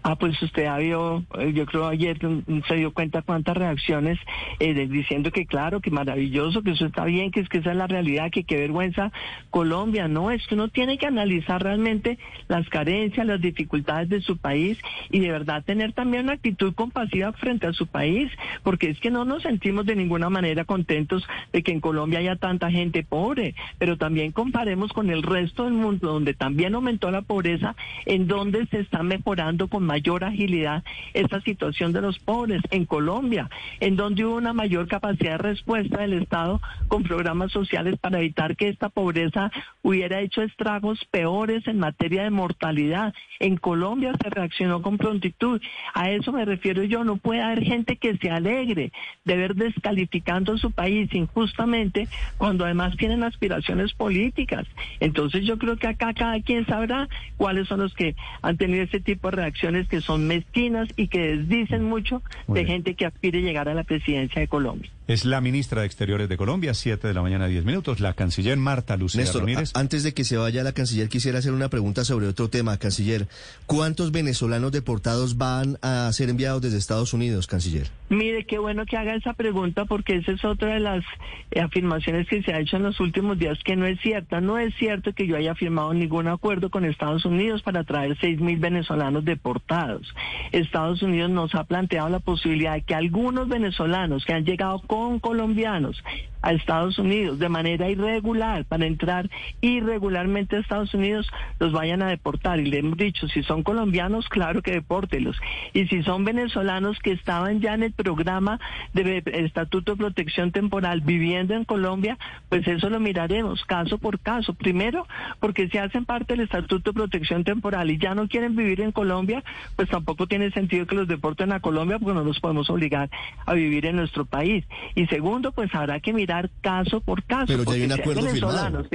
Ah, 0.07 0.17
pues 0.17 0.39
usted 0.39 0.67
ha 0.67 0.77
vio, 0.77 1.25
eh, 1.39 1.51
yo 1.51 1.65
creo 1.65 1.87
ayer 1.87 2.19
se 2.67 2.75
dio 2.75 2.93
cuenta 2.93 3.23
cuántas 3.23 3.57
reacciones 3.57 4.19
eh, 4.59 4.87
diciendo 4.87 5.31
que 5.31 5.47
claro, 5.47 5.81
que 5.81 5.89
maravilloso, 5.89 6.61
que 6.61 6.73
eso 6.73 6.85
está 6.85 7.05
bien, 7.05 7.31
que 7.31 7.39
es 7.39 7.49
que 7.49 7.57
esa 7.57 7.71
es 7.71 7.77
la 7.77 7.87
realidad, 7.87 8.29
que 8.29 8.43
qué 8.43 8.55
vergüenza 8.55 9.11
Colombia. 9.49 10.07
No, 10.07 10.29
es 10.29 10.45
que 10.45 10.53
uno 10.53 10.67
tiene 10.67 10.99
que 10.99 11.07
analizar 11.07 11.63
realmente 11.63 12.19
las 12.47 12.69
carencias, 12.69 13.25
las 13.25 13.41
dificultades 13.41 14.07
de 14.09 14.21
su 14.21 14.37
país 14.37 14.77
y 15.09 15.21
de 15.21 15.31
verdad 15.31 15.63
tener 15.65 15.93
también 15.93 16.25
una 16.25 16.33
actitud 16.33 16.75
compasiva 16.75 17.33
frente 17.33 17.65
a 17.65 17.73
su 17.73 17.87
país, 17.87 18.31
porque 18.61 18.91
es 18.91 18.99
que 18.99 19.09
no 19.09 19.25
nos 19.25 19.41
sentimos 19.41 19.87
de 19.87 19.95
ninguna 19.95 20.29
manera 20.29 20.65
contentos 20.65 21.27
de 21.51 21.63
que 21.63 21.71
en 21.71 21.81
Colombia 21.81 22.19
haya 22.19 22.35
tanta 22.35 22.69
gente 22.69 23.01
pobre, 23.01 23.55
pero 23.79 23.97
también 23.97 24.33
comparemos 24.33 24.93
con 24.93 25.09
el 25.09 25.23
resto 25.23 25.63
del 25.63 25.73
mundo, 25.73 26.13
donde 26.13 26.35
también 26.35 26.75
aumentó 26.75 27.09
la 27.09 27.23
pobreza, 27.23 27.75
en 28.05 28.27
donde 28.27 28.67
se 28.67 28.81
está 28.81 29.01
mejorando 29.01 29.67
con 29.67 29.83
más 29.83 29.94
mayor 29.95 30.25
agilidad 30.25 30.83
esta 31.13 31.39
situación 31.39 31.93
de 31.93 32.01
los 32.01 32.19
pobres 32.19 32.61
en 32.69 32.85
Colombia, 32.85 33.49
en 33.79 33.95
donde 33.95 34.25
hubo 34.25 34.35
una 34.35 34.51
mayor 34.51 34.89
capacidad 34.89 35.33
de 35.33 35.37
respuesta 35.37 36.01
del 36.01 36.13
Estado 36.21 36.59
con 36.89 37.03
programas 37.03 37.53
sociales 37.53 37.97
para 37.97 38.19
evitar 38.19 38.57
que 38.57 38.67
esta 38.67 38.89
pobreza 38.89 39.51
hubiera 39.83 40.19
hecho 40.19 40.41
estragos 40.41 40.99
peores 41.11 41.65
en 41.67 41.79
materia 41.79 42.23
de 42.23 42.29
mortalidad. 42.29 43.13
En 43.39 43.55
Colombia 43.55 44.11
se 44.21 44.29
reaccionó 44.29 44.81
con 44.81 44.97
prontitud. 44.97 45.61
A 45.93 46.09
eso 46.09 46.33
me 46.33 46.43
refiero 46.43 46.83
yo. 46.83 47.05
No 47.05 47.15
puede 47.15 47.41
haber 47.41 47.63
gente 47.63 47.95
que 47.95 48.17
se 48.17 48.29
alegre 48.29 48.91
de 49.23 49.37
ver 49.37 49.55
descalificando 49.55 50.57
su 50.57 50.71
país 50.71 51.13
injustamente 51.13 52.09
cuando 52.37 52.65
además 52.65 52.97
tienen 52.97 53.23
aspiraciones 53.23 53.93
políticas. 53.93 54.67
Entonces 54.99 55.45
yo 55.45 55.57
creo 55.57 55.77
que 55.77 55.87
acá 55.87 56.13
cada 56.13 56.41
quien 56.41 56.65
sabrá 56.65 57.07
cuáles 57.37 57.69
son 57.69 57.79
los 57.79 57.93
que 57.93 58.13
han 58.41 58.57
tenido 58.57 58.83
ese 58.83 58.99
tipo 58.99 59.29
de 59.29 59.37
reacciones 59.37 59.84
que 59.87 60.01
son 60.01 60.27
mezquinas 60.27 60.87
y 60.95 61.07
que 61.07 61.37
desdicen 61.37 61.83
mucho 61.83 62.21
de 62.47 62.65
gente 62.65 62.95
que 62.95 63.05
aspire 63.05 63.41
llegar 63.41 63.69
a 63.69 63.73
la 63.73 63.83
presidencia 63.83 64.41
de 64.41 64.47
Colombia. 64.47 64.91
Es 65.07 65.23
la 65.23 65.39
ministra 65.39 65.81
de 65.81 65.85
Exteriores 65.85 66.27
de 66.29 66.35
Colombia, 66.35 66.73
7 66.73 67.07
de 67.07 67.13
la 67.13 67.21
mañana, 67.21 67.45
10 67.45 67.63
minutos, 67.63 67.99
la 67.99 68.13
canciller 68.13 68.57
Marta 68.57 68.97
Lucía 68.97 69.21
Néstor, 69.21 69.47
antes 69.75 70.01
de 70.01 70.15
que 70.15 70.23
se 70.23 70.35
vaya 70.35 70.63
la 70.63 70.71
canciller, 70.71 71.09
quisiera 71.09 71.37
hacer 71.37 71.51
una 71.51 71.69
pregunta 71.69 72.03
sobre 72.03 72.27
otro 72.27 72.49
tema, 72.49 72.75
canciller. 72.79 73.27
¿Cuántos 73.67 74.11
venezolanos 74.11 74.71
deportados 74.71 75.37
van 75.37 75.77
a 75.83 76.11
ser 76.11 76.29
enviados 76.29 76.63
desde 76.63 76.79
Estados 76.79 77.13
Unidos, 77.13 77.45
canciller? 77.45 77.91
Mire, 78.09 78.45
qué 78.45 78.57
bueno 78.57 78.87
que 78.87 78.97
haga 78.97 79.13
esa 79.13 79.33
pregunta 79.33 79.85
porque 79.85 80.15
esa 80.15 80.31
es 80.31 80.43
otra 80.43 80.73
de 80.73 80.79
las 80.79 81.03
eh, 81.51 81.59
afirmaciones 81.59 82.27
que 82.27 82.41
se 82.41 82.51
ha 82.51 82.59
hecho 82.59 82.77
en 82.77 82.83
los 82.83 82.99
últimos 82.99 83.37
días 83.37 83.59
que 83.63 83.75
no 83.75 83.85
es 83.85 83.99
cierta. 84.01 84.41
No 84.41 84.57
es 84.57 84.73
cierto 84.73 85.13
que 85.13 85.27
yo 85.27 85.37
haya 85.37 85.53
firmado 85.53 85.93
ningún 85.93 86.27
acuerdo 86.27 86.71
con 86.71 86.83
Estados 86.83 87.25
Unidos 87.25 87.61
para 87.61 87.83
traer 87.83 88.17
6 88.19 88.39
mil 88.41 88.57
venezolanos 88.57 89.23
deportados. 89.23 90.15
Estados 90.51 91.03
Unidos 91.03 91.29
nos 91.29 91.53
ha 91.53 91.63
planteado 91.65 92.09
la 92.09 92.19
posibilidad 92.19 92.73
de 92.73 92.81
que 92.81 92.95
algunos 92.95 93.47
venezolanos 93.47 94.25
que 94.25 94.33
han 94.33 94.45
llegado 94.45 94.79
con 94.79 94.94
colombianos 95.19 96.01
a 96.45 96.53
Estados 96.53 96.99
Unidos 96.99 97.39
de 97.39 97.49
manera 97.49 97.89
irregular 97.89 98.65
para 98.65 98.85
entrar 98.85 99.31
irregularmente 99.61 100.55
a 100.55 100.59
Estados 100.59 100.93
Unidos, 100.93 101.27
los 101.59 101.71
vayan 101.71 102.03
a 102.03 102.07
deportar. 102.07 102.59
Y 102.59 102.65
le 102.65 102.79
hemos 102.79 102.97
dicho, 102.97 103.27
si 103.27 103.41
son 103.41 103.63
colombianos, 103.63 104.29
claro 104.29 104.61
que 104.61 104.71
depórtelos. 104.71 105.35
Y 105.73 105.87
si 105.87 106.03
son 106.03 106.23
venezolanos 106.23 106.99
que 106.99 107.13
estaban 107.13 107.61
ya 107.61 107.73
en 107.73 107.81
el 107.81 107.93
programa 107.93 108.59
de 108.93 109.23
Estatuto 109.25 109.93
de 109.93 109.97
Protección 109.97 110.51
Temporal 110.51 111.01
viviendo 111.01 111.55
en 111.55 111.65
Colombia, 111.65 112.19
pues 112.47 112.67
eso 112.67 112.91
lo 112.91 112.99
miraremos 112.99 113.65
caso 113.65 113.97
por 113.97 114.19
caso. 114.19 114.53
Primero, 114.53 115.07
porque 115.39 115.67
si 115.69 115.79
hacen 115.79 116.05
parte 116.05 116.35
del 116.35 116.41
Estatuto 116.41 116.91
de 116.91 116.93
Protección 116.93 117.43
Temporal 117.43 117.89
y 117.89 117.97
ya 117.97 118.13
no 118.13 118.27
quieren 118.27 118.55
vivir 118.55 118.81
en 118.81 118.91
Colombia, 118.91 119.43
pues 119.75 119.89
tampoco 119.89 120.27
tiene 120.27 120.51
sentido 120.51 120.85
que 120.85 120.95
los 120.95 121.07
deporten 121.07 121.51
a 121.53 121.59
Colombia 121.59 121.97
porque 121.97 122.13
no 122.13 122.23
los 122.23 122.39
podemos 122.39 122.69
obligar 122.69 123.09
a 123.47 123.53
vivir 123.55 123.87
en 123.87 123.95
nuestro 123.95 124.25
país. 124.25 124.63
Y 124.93 125.07
segundo, 125.07 125.51
pues 125.51 125.73
habrá 125.73 125.99
que 125.99 126.13
mirar 126.13 126.34
caso 126.61 127.01
por 127.01 127.23
caso. 127.23 127.47
Pero 127.47 127.63
ya 127.63 127.71
hay 127.73 127.83
un 127.83 127.91
acuerdo 127.91 128.21
firmado. 128.29 128.85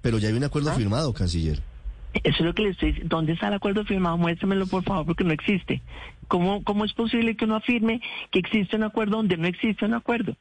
Pero, 0.00 0.18
ya 0.18 0.28
hay 0.28 0.34
un 0.34 0.44
acuerdo 0.44 0.72
firmado, 0.72 1.12
canciller. 1.12 1.60
Eso 2.12 2.36
es 2.38 2.40
lo 2.40 2.54
que 2.54 2.62
le 2.62 2.70
estoy 2.70 2.88
diciendo. 2.92 3.16
¿Dónde 3.16 3.32
está 3.34 3.48
el 3.48 3.54
acuerdo 3.54 3.84
firmado? 3.84 4.16
Muéstramelo, 4.16 4.66
por 4.66 4.82
favor, 4.82 5.06
porque 5.06 5.22
no 5.24 5.32
existe. 5.32 5.80
¿Cómo, 6.26 6.64
¿Cómo 6.64 6.84
es 6.84 6.92
posible 6.92 7.36
que 7.36 7.44
uno 7.44 7.56
afirme 7.56 8.00
que 8.32 8.40
existe 8.40 8.76
un 8.76 8.82
acuerdo 8.82 9.16
donde 9.16 9.36
no 9.36 9.46
existe 9.46 9.84
un 9.84 9.94
acuerdo? 9.94 10.36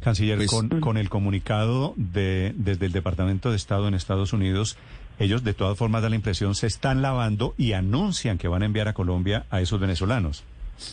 Canciller, 0.00 0.36
Pues- 0.36 0.50
con, 0.50 0.68
con 0.80 0.96
el 0.96 1.08
comunicado 1.08 1.94
de, 1.96 2.52
desde 2.56 2.86
el 2.86 2.92
Departamento 2.92 3.50
de 3.50 3.56
Estado 3.56 3.88
en 3.88 3.94
Estados 3.94 4.32
Unidos, 4.32 4.76
ellos 5.18 5.44
de 5.44 5.54
todas 5.54 5.76
formas 5.78 6.02
da 6.02 6.10
la 6.10 6.16
impresión 6.16 6.54
se 6.54 6.66
están 6.66 7.02
lavando 7.02 7.54
y 7.56 7.72
anuncian 7.72 8.38
que 8.38 8.48
van 8.48 8.62
a 8.62 8.66
enviar 8.66 8.88
a 8.88 8.92
Colombia 8.92 9.46
a 9.50 9.60
esos 9.60 9.80
venezolanos. 9.80 10.44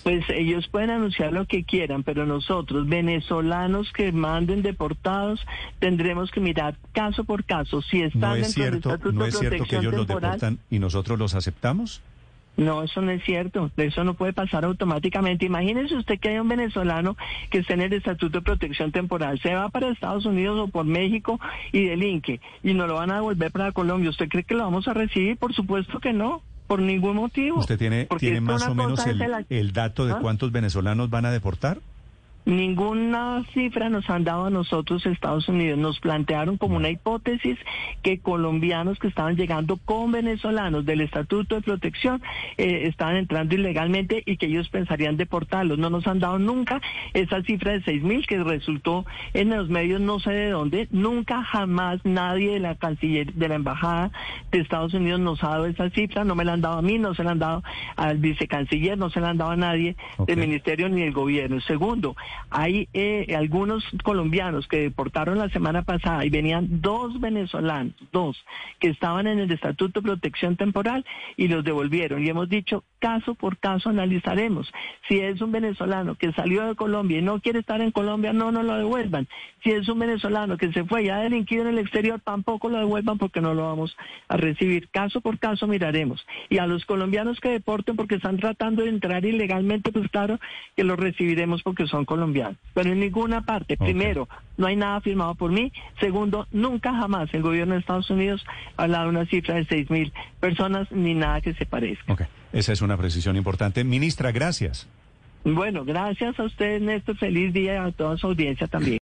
Pues 0.04 0.24
ellos 0.30 0.68
pueden 0.68 0.90
anunciar 0.90 1.34
lo 1.34 1.46
que 1.46 1.64
quieran, 1.64 2.04
pero 2.04 2.26
nosotros, 2.26 2.88
venezolanos 2.88 3.92
que 3.92 4.12
manden 4.12 4.62
deportados, 4.62 5.46
tendremos 5.80 6.32
que 6.32 6.40
mirar 6.40 6.76
caso 6.94 7.24
por 7.24 7.44
caso 7.44 7.82
si 7.82 8.02
están 8.02 8.22
¿No 8.22 8.36
es 8.36 8.56
dentro 8.56 8.64
del 8.64 8.72
cierto, 8.72 8.90
Estatuto 8.90 9.12
no 9.14 9.24
de 9.24 9.30
es 9.30 9.40
cierto 9.40 9.64
que 9.66 9.76
ellos 9.78 9.94
los 9.94 10.08
deportan 10.08 10.60
y 10.70 10.80
nosotros 10.80 11.20
los 11.20 11.36
aceptamos? 11.36 12.02
No, 12.56 12.84
eso 12.84 13.02
no 13.02 13.12
es 13.12 13.24
cierto. 13.24 13.72
Eso 13.78 14.04
no 14.04 14.14
puede 14.14 14.34
pasar 14.34 14.64
automáticamente. 14.64 15.46
Imagínese 15.46 15.96
usted 15.96 16.20
que 16.20 16.30
hay 16.30 16.38
un 16.38 16.48
venezolano 16.48 17.18
que 17.50 17.60
está 17.60 17.74
en 17.74 17.82
el 17.82 17.94
Estatuto 17.94 18.40
de 18.40 18.44
Protección 18.44 18.92
Temporal. 18.92 19.40
Se 19.42 19.56
va 19.56 19.70
para 19.70 19.90
Estados 19.90 20.26
Unidos 20.26 20.60
o 20.60 20.68
por 20.68 20.86
México 20.86 21.40
y 21.72 21.86
delinque 21.86 22.42
y 22.62 22.74
no 22.74 22.86
lo 22.86 22.96
van 22.96 23.12
a 23.12 23.16
devolver 23.16 23.52
para 23.52 23.72
Colombia. 23.72 24.12
¿Usted 24.12 24.30
cree 24.30 24.44
que 24.44 24.54
lo 24.54 24.64
vamos 24.64 24.88
a 24.88 24.94
recibir? 24.94 25.38
Por 25.38 25.54
supuesto 25.54 26.00
que 26.00 26.14
no. 26.14 26.44
Por 26.74 26.82
ningún 26.82 27.18
motivo. 27.18 27.60
¿Usted 27.60 27.78
tiene, 27.78 28.08
tiene 28.18 28.42
más 28.42 28.68
o 28.68 28.74
menos 28.74 29.06
el- 29.06 29.22
el 29.48 29.74
dato 29.74 30.08
de 30.08 30.14
¿Ah? 30.14 30.18
cuántos 30.20 30.52
venezolanos 30.52 31.08
van 31.12 31.28
a 31.28 31.32
deportar? 31.32 31.78
Ninguna 32.46 33.44
cifra 33.54 33.90
nos 33.90 34.10
han 34.10 34.26
dado 34.26 34.46
a 34.46 34.50
nosotros 34.50 35.06
Estados 35.06 35.48
Unidos. 35.48 35.80
Nos 35.80 36.00
plantearon 36.00 36.58
como 36.58 36.76
una 36.76 36.90
hipótesis 36.90 37.58
que 38.02 38.20
colombianos 38.20 39.00
que 39.00 39.08
estaban 39.08 39.38
llegando 39.38 39.78
con 39.78 40.12
venezolanos 40.12 40.86
del 40.86 41.02
Estatuto 41.02 41.56
de 41.56 41.62
Protección 41.62 42.22
eh, 42.58 42.82
estaban 42.88 43.16
entrando 43.16 43.56
ilegalmente 43.56 44.24
y 44.26 44.38
que 44.38 44.48
ellos 44.48 44.68
pensarían 44.70 45.16
deportarlos. 45.16 45.78
No 45.78 45.90
nos 45.90 46.06
han 46.06 46.20
dado 46.20 46.38
nunca 46.38 46.82
esa 47.14 47.42
cifra 47.44 47.74
de 47.74 47.84
seis 47.84 48.04
mil 48.04 48.28
que 48.28 48.44
resultó 48.44 49.06
en 49.34 49.50
los 49.50 49.70
medios 49.70 50.02
no 50.02 50.20
sé 50.20 50.32
de 50.32 50.50
dónde. 50.50 50.88
Nunca 50.92 51.44
jamás 51.44 52.02
nadie 52.04 52.54
de 52.54 52.60
la 52.60 52.76
canciller 52.76 53.34
de 53.34 53.48
la 53.48 53.56
embajada 53.56 54.12
de 54.52 54.60
Estados 54.60 54.94
Unidos 54.94 55.22
nos 55.22 55.44
ha 55.44 55.50
dado 55.50 55.66
esa 55.66 55.90
cifra. 55.92 56.26
No 56.26 56.36
me 56.36 56.44
la 56.44 56.54
han 56.54 56.62
dado 56.62 56.80
a 56.80 56.82
mí, 56.82 57.00
no 57.00 57.16
se 57.16 57.24
la 57.24 57.32
han 57.32 57.40
dado 57.40 57.64
al 57.96 58.18
vicecanciller, 58.18 58.98
no 58.98 59.10
se 59.10 59.22
la 59.22 59.30
han 59.30 59.38
dado 59.38 59.52
a 59.52 59.56
nadie 59.56 59.96
del 60.28 60.38
ministerio 60.38 60.90
ni 60.90 61.02
del 61.02 61.14
gobierno. 61.14 61.62
Segundo, 61.62 62.16
hay 62.50 62.88
eh, 62.94 63.36
algunos 63.36 63.84
colombianos 64.04 64.68
que 64.68 64.82
deportaron 64.82 65.40
la 65.40 65.50
semana 65.50 65.82
pasada 65.82 66.26
y 66.26 66.30
venían 66.30 66.82
dos 66.82 67.20
venezolanos, 67.20 67.94
dos, 68.12 68.38
que 68.80 68.90
estaban 68.90 69.28
en 69.28 69.40
el 69.40 69.52
Estatuto 69.52 70.02
de 70.02 70.08
Protección 70.08 70.56
Temporal 70.56 71.06
y 71.36 71.48
los 71.48 71.64
devolvieron. 71.64 72.24
Y 72.24 72.30
hemos 72.30 72.50
dicho, 72.50 72.84
caso 73.00 73.36
por 73.36 73.58
caso 73.58 73.90
analizaremos. 73.90 74.72
Si 75.08 75.20
es 75.20 75.42
un 75.42 75.52
venezolano 75.52 76.16
que 76.16 76.32
salió 76.34 76.66
de 76.66 76.76
Colombia 76.76 77.20
y 77.20 77.22
no 77.22 77.40
quiere 77.40 77.60
estar 77.60 77.82
en 77.82 77.92
Colombia, 77.92 78.34
no 78.34 78.52
nos 78.52 78.66
lo 78.66 78.78
devuelvan. 78.78 79.28
Si 79.64 79.72
es 79.72 79.88
un 79.90 80.00
venezolano 80.00 80.58
que 80.58 80.72
se 80.72 80.84
fue 80.84 81.04
y 81.04 81.10
ha 81.10 81.18
delinquido 81.18 81.64
en 81.64 81.70
el 81.70 81.80
exterior, 81.80 82.22
tampoco 82.24 82.70
lo 82.70 82.78
devuelvan 82.78 83.18
porque 83.18 83.42
no 83.42 83.54
lo 83.54 83.64
vamos 83.64 83.96
a 84.28 84.38
recibir. 84.38 84.90
Caso 84.90 85.22
por 85.22 85.40
caso 85.40 85.68
miraremos. 85.68 86.26
Y 86.50 86.58
a 86.58 86.68
los 86.68 86.86
colombianos 86.86 87.40
que 87.40 87.50
deporten 87.50 87.96
porque 87.96 88.16
están 88.16 88.38
tratando 88.38 88.84
de 88.84 88.90
entrar 88.90 89.26
ilegalmente, 89.26 89.92
pues 89.92 90.10
claro 90.10 90.40
que 90.76 90.84
los 90.84 91.00
recibiremos 91.00 91.64
porque 91.64 91.88
son 91.88 92.06
colombianos. 92.06 92.23
Pero 92.74 92.92
en 92.92 93.00
ninguna 93.00 93.42
parte, 93.42 93.76
primero, 93.78 94.30
no 94.58 94.68
hay 94.68 94.76
nada 94.76 95.02
firmado 95.02 95.36
por 95.36 95.52
mí. 95.52 95.72
Segundo, 96.00 96.48
nunca 96.52 96.94
jamás 96.94 97.34
el 97.34 97.42
gobierno 97.42 97.74
de 97.74 97.82
Estados 97.82 98.10
Unidos 98.10 98.46
ha 98.78 98.84
hablado 98.84 99.06
de 99.06 99.10
una 99.10 99.26
cifra 99.26 99.56
de 99.56 99.66
seis 99.66 99.90
mil 99.90 100.14
personas 100.40 100.92
ni 100.92 101.14
nada 101.14 101.42
que 101.42 101.54
se 101.54 101.66
parezca. 101.66 102.30
Esa 102.54 102.72
es 102.72 102.82
una 102.82 102.98
precisión 102.98 103.36
importante. 103.36 103.84
Ministra, 103.84 104.32
gracias. 104.32 104.88
Bueno, 105.44 105.84
gracias 105.84 106.40
a 106.40 106.44
usted, 106.44 106.80
Néstor. 106.80 107.18
Feliz 107.18 107.52
día 107.54 107.84
a 107.84 107.92
toda 107.92 108.16
su 108.18 108.28
audiencia 108.28 108.68
también. 108.68 109.00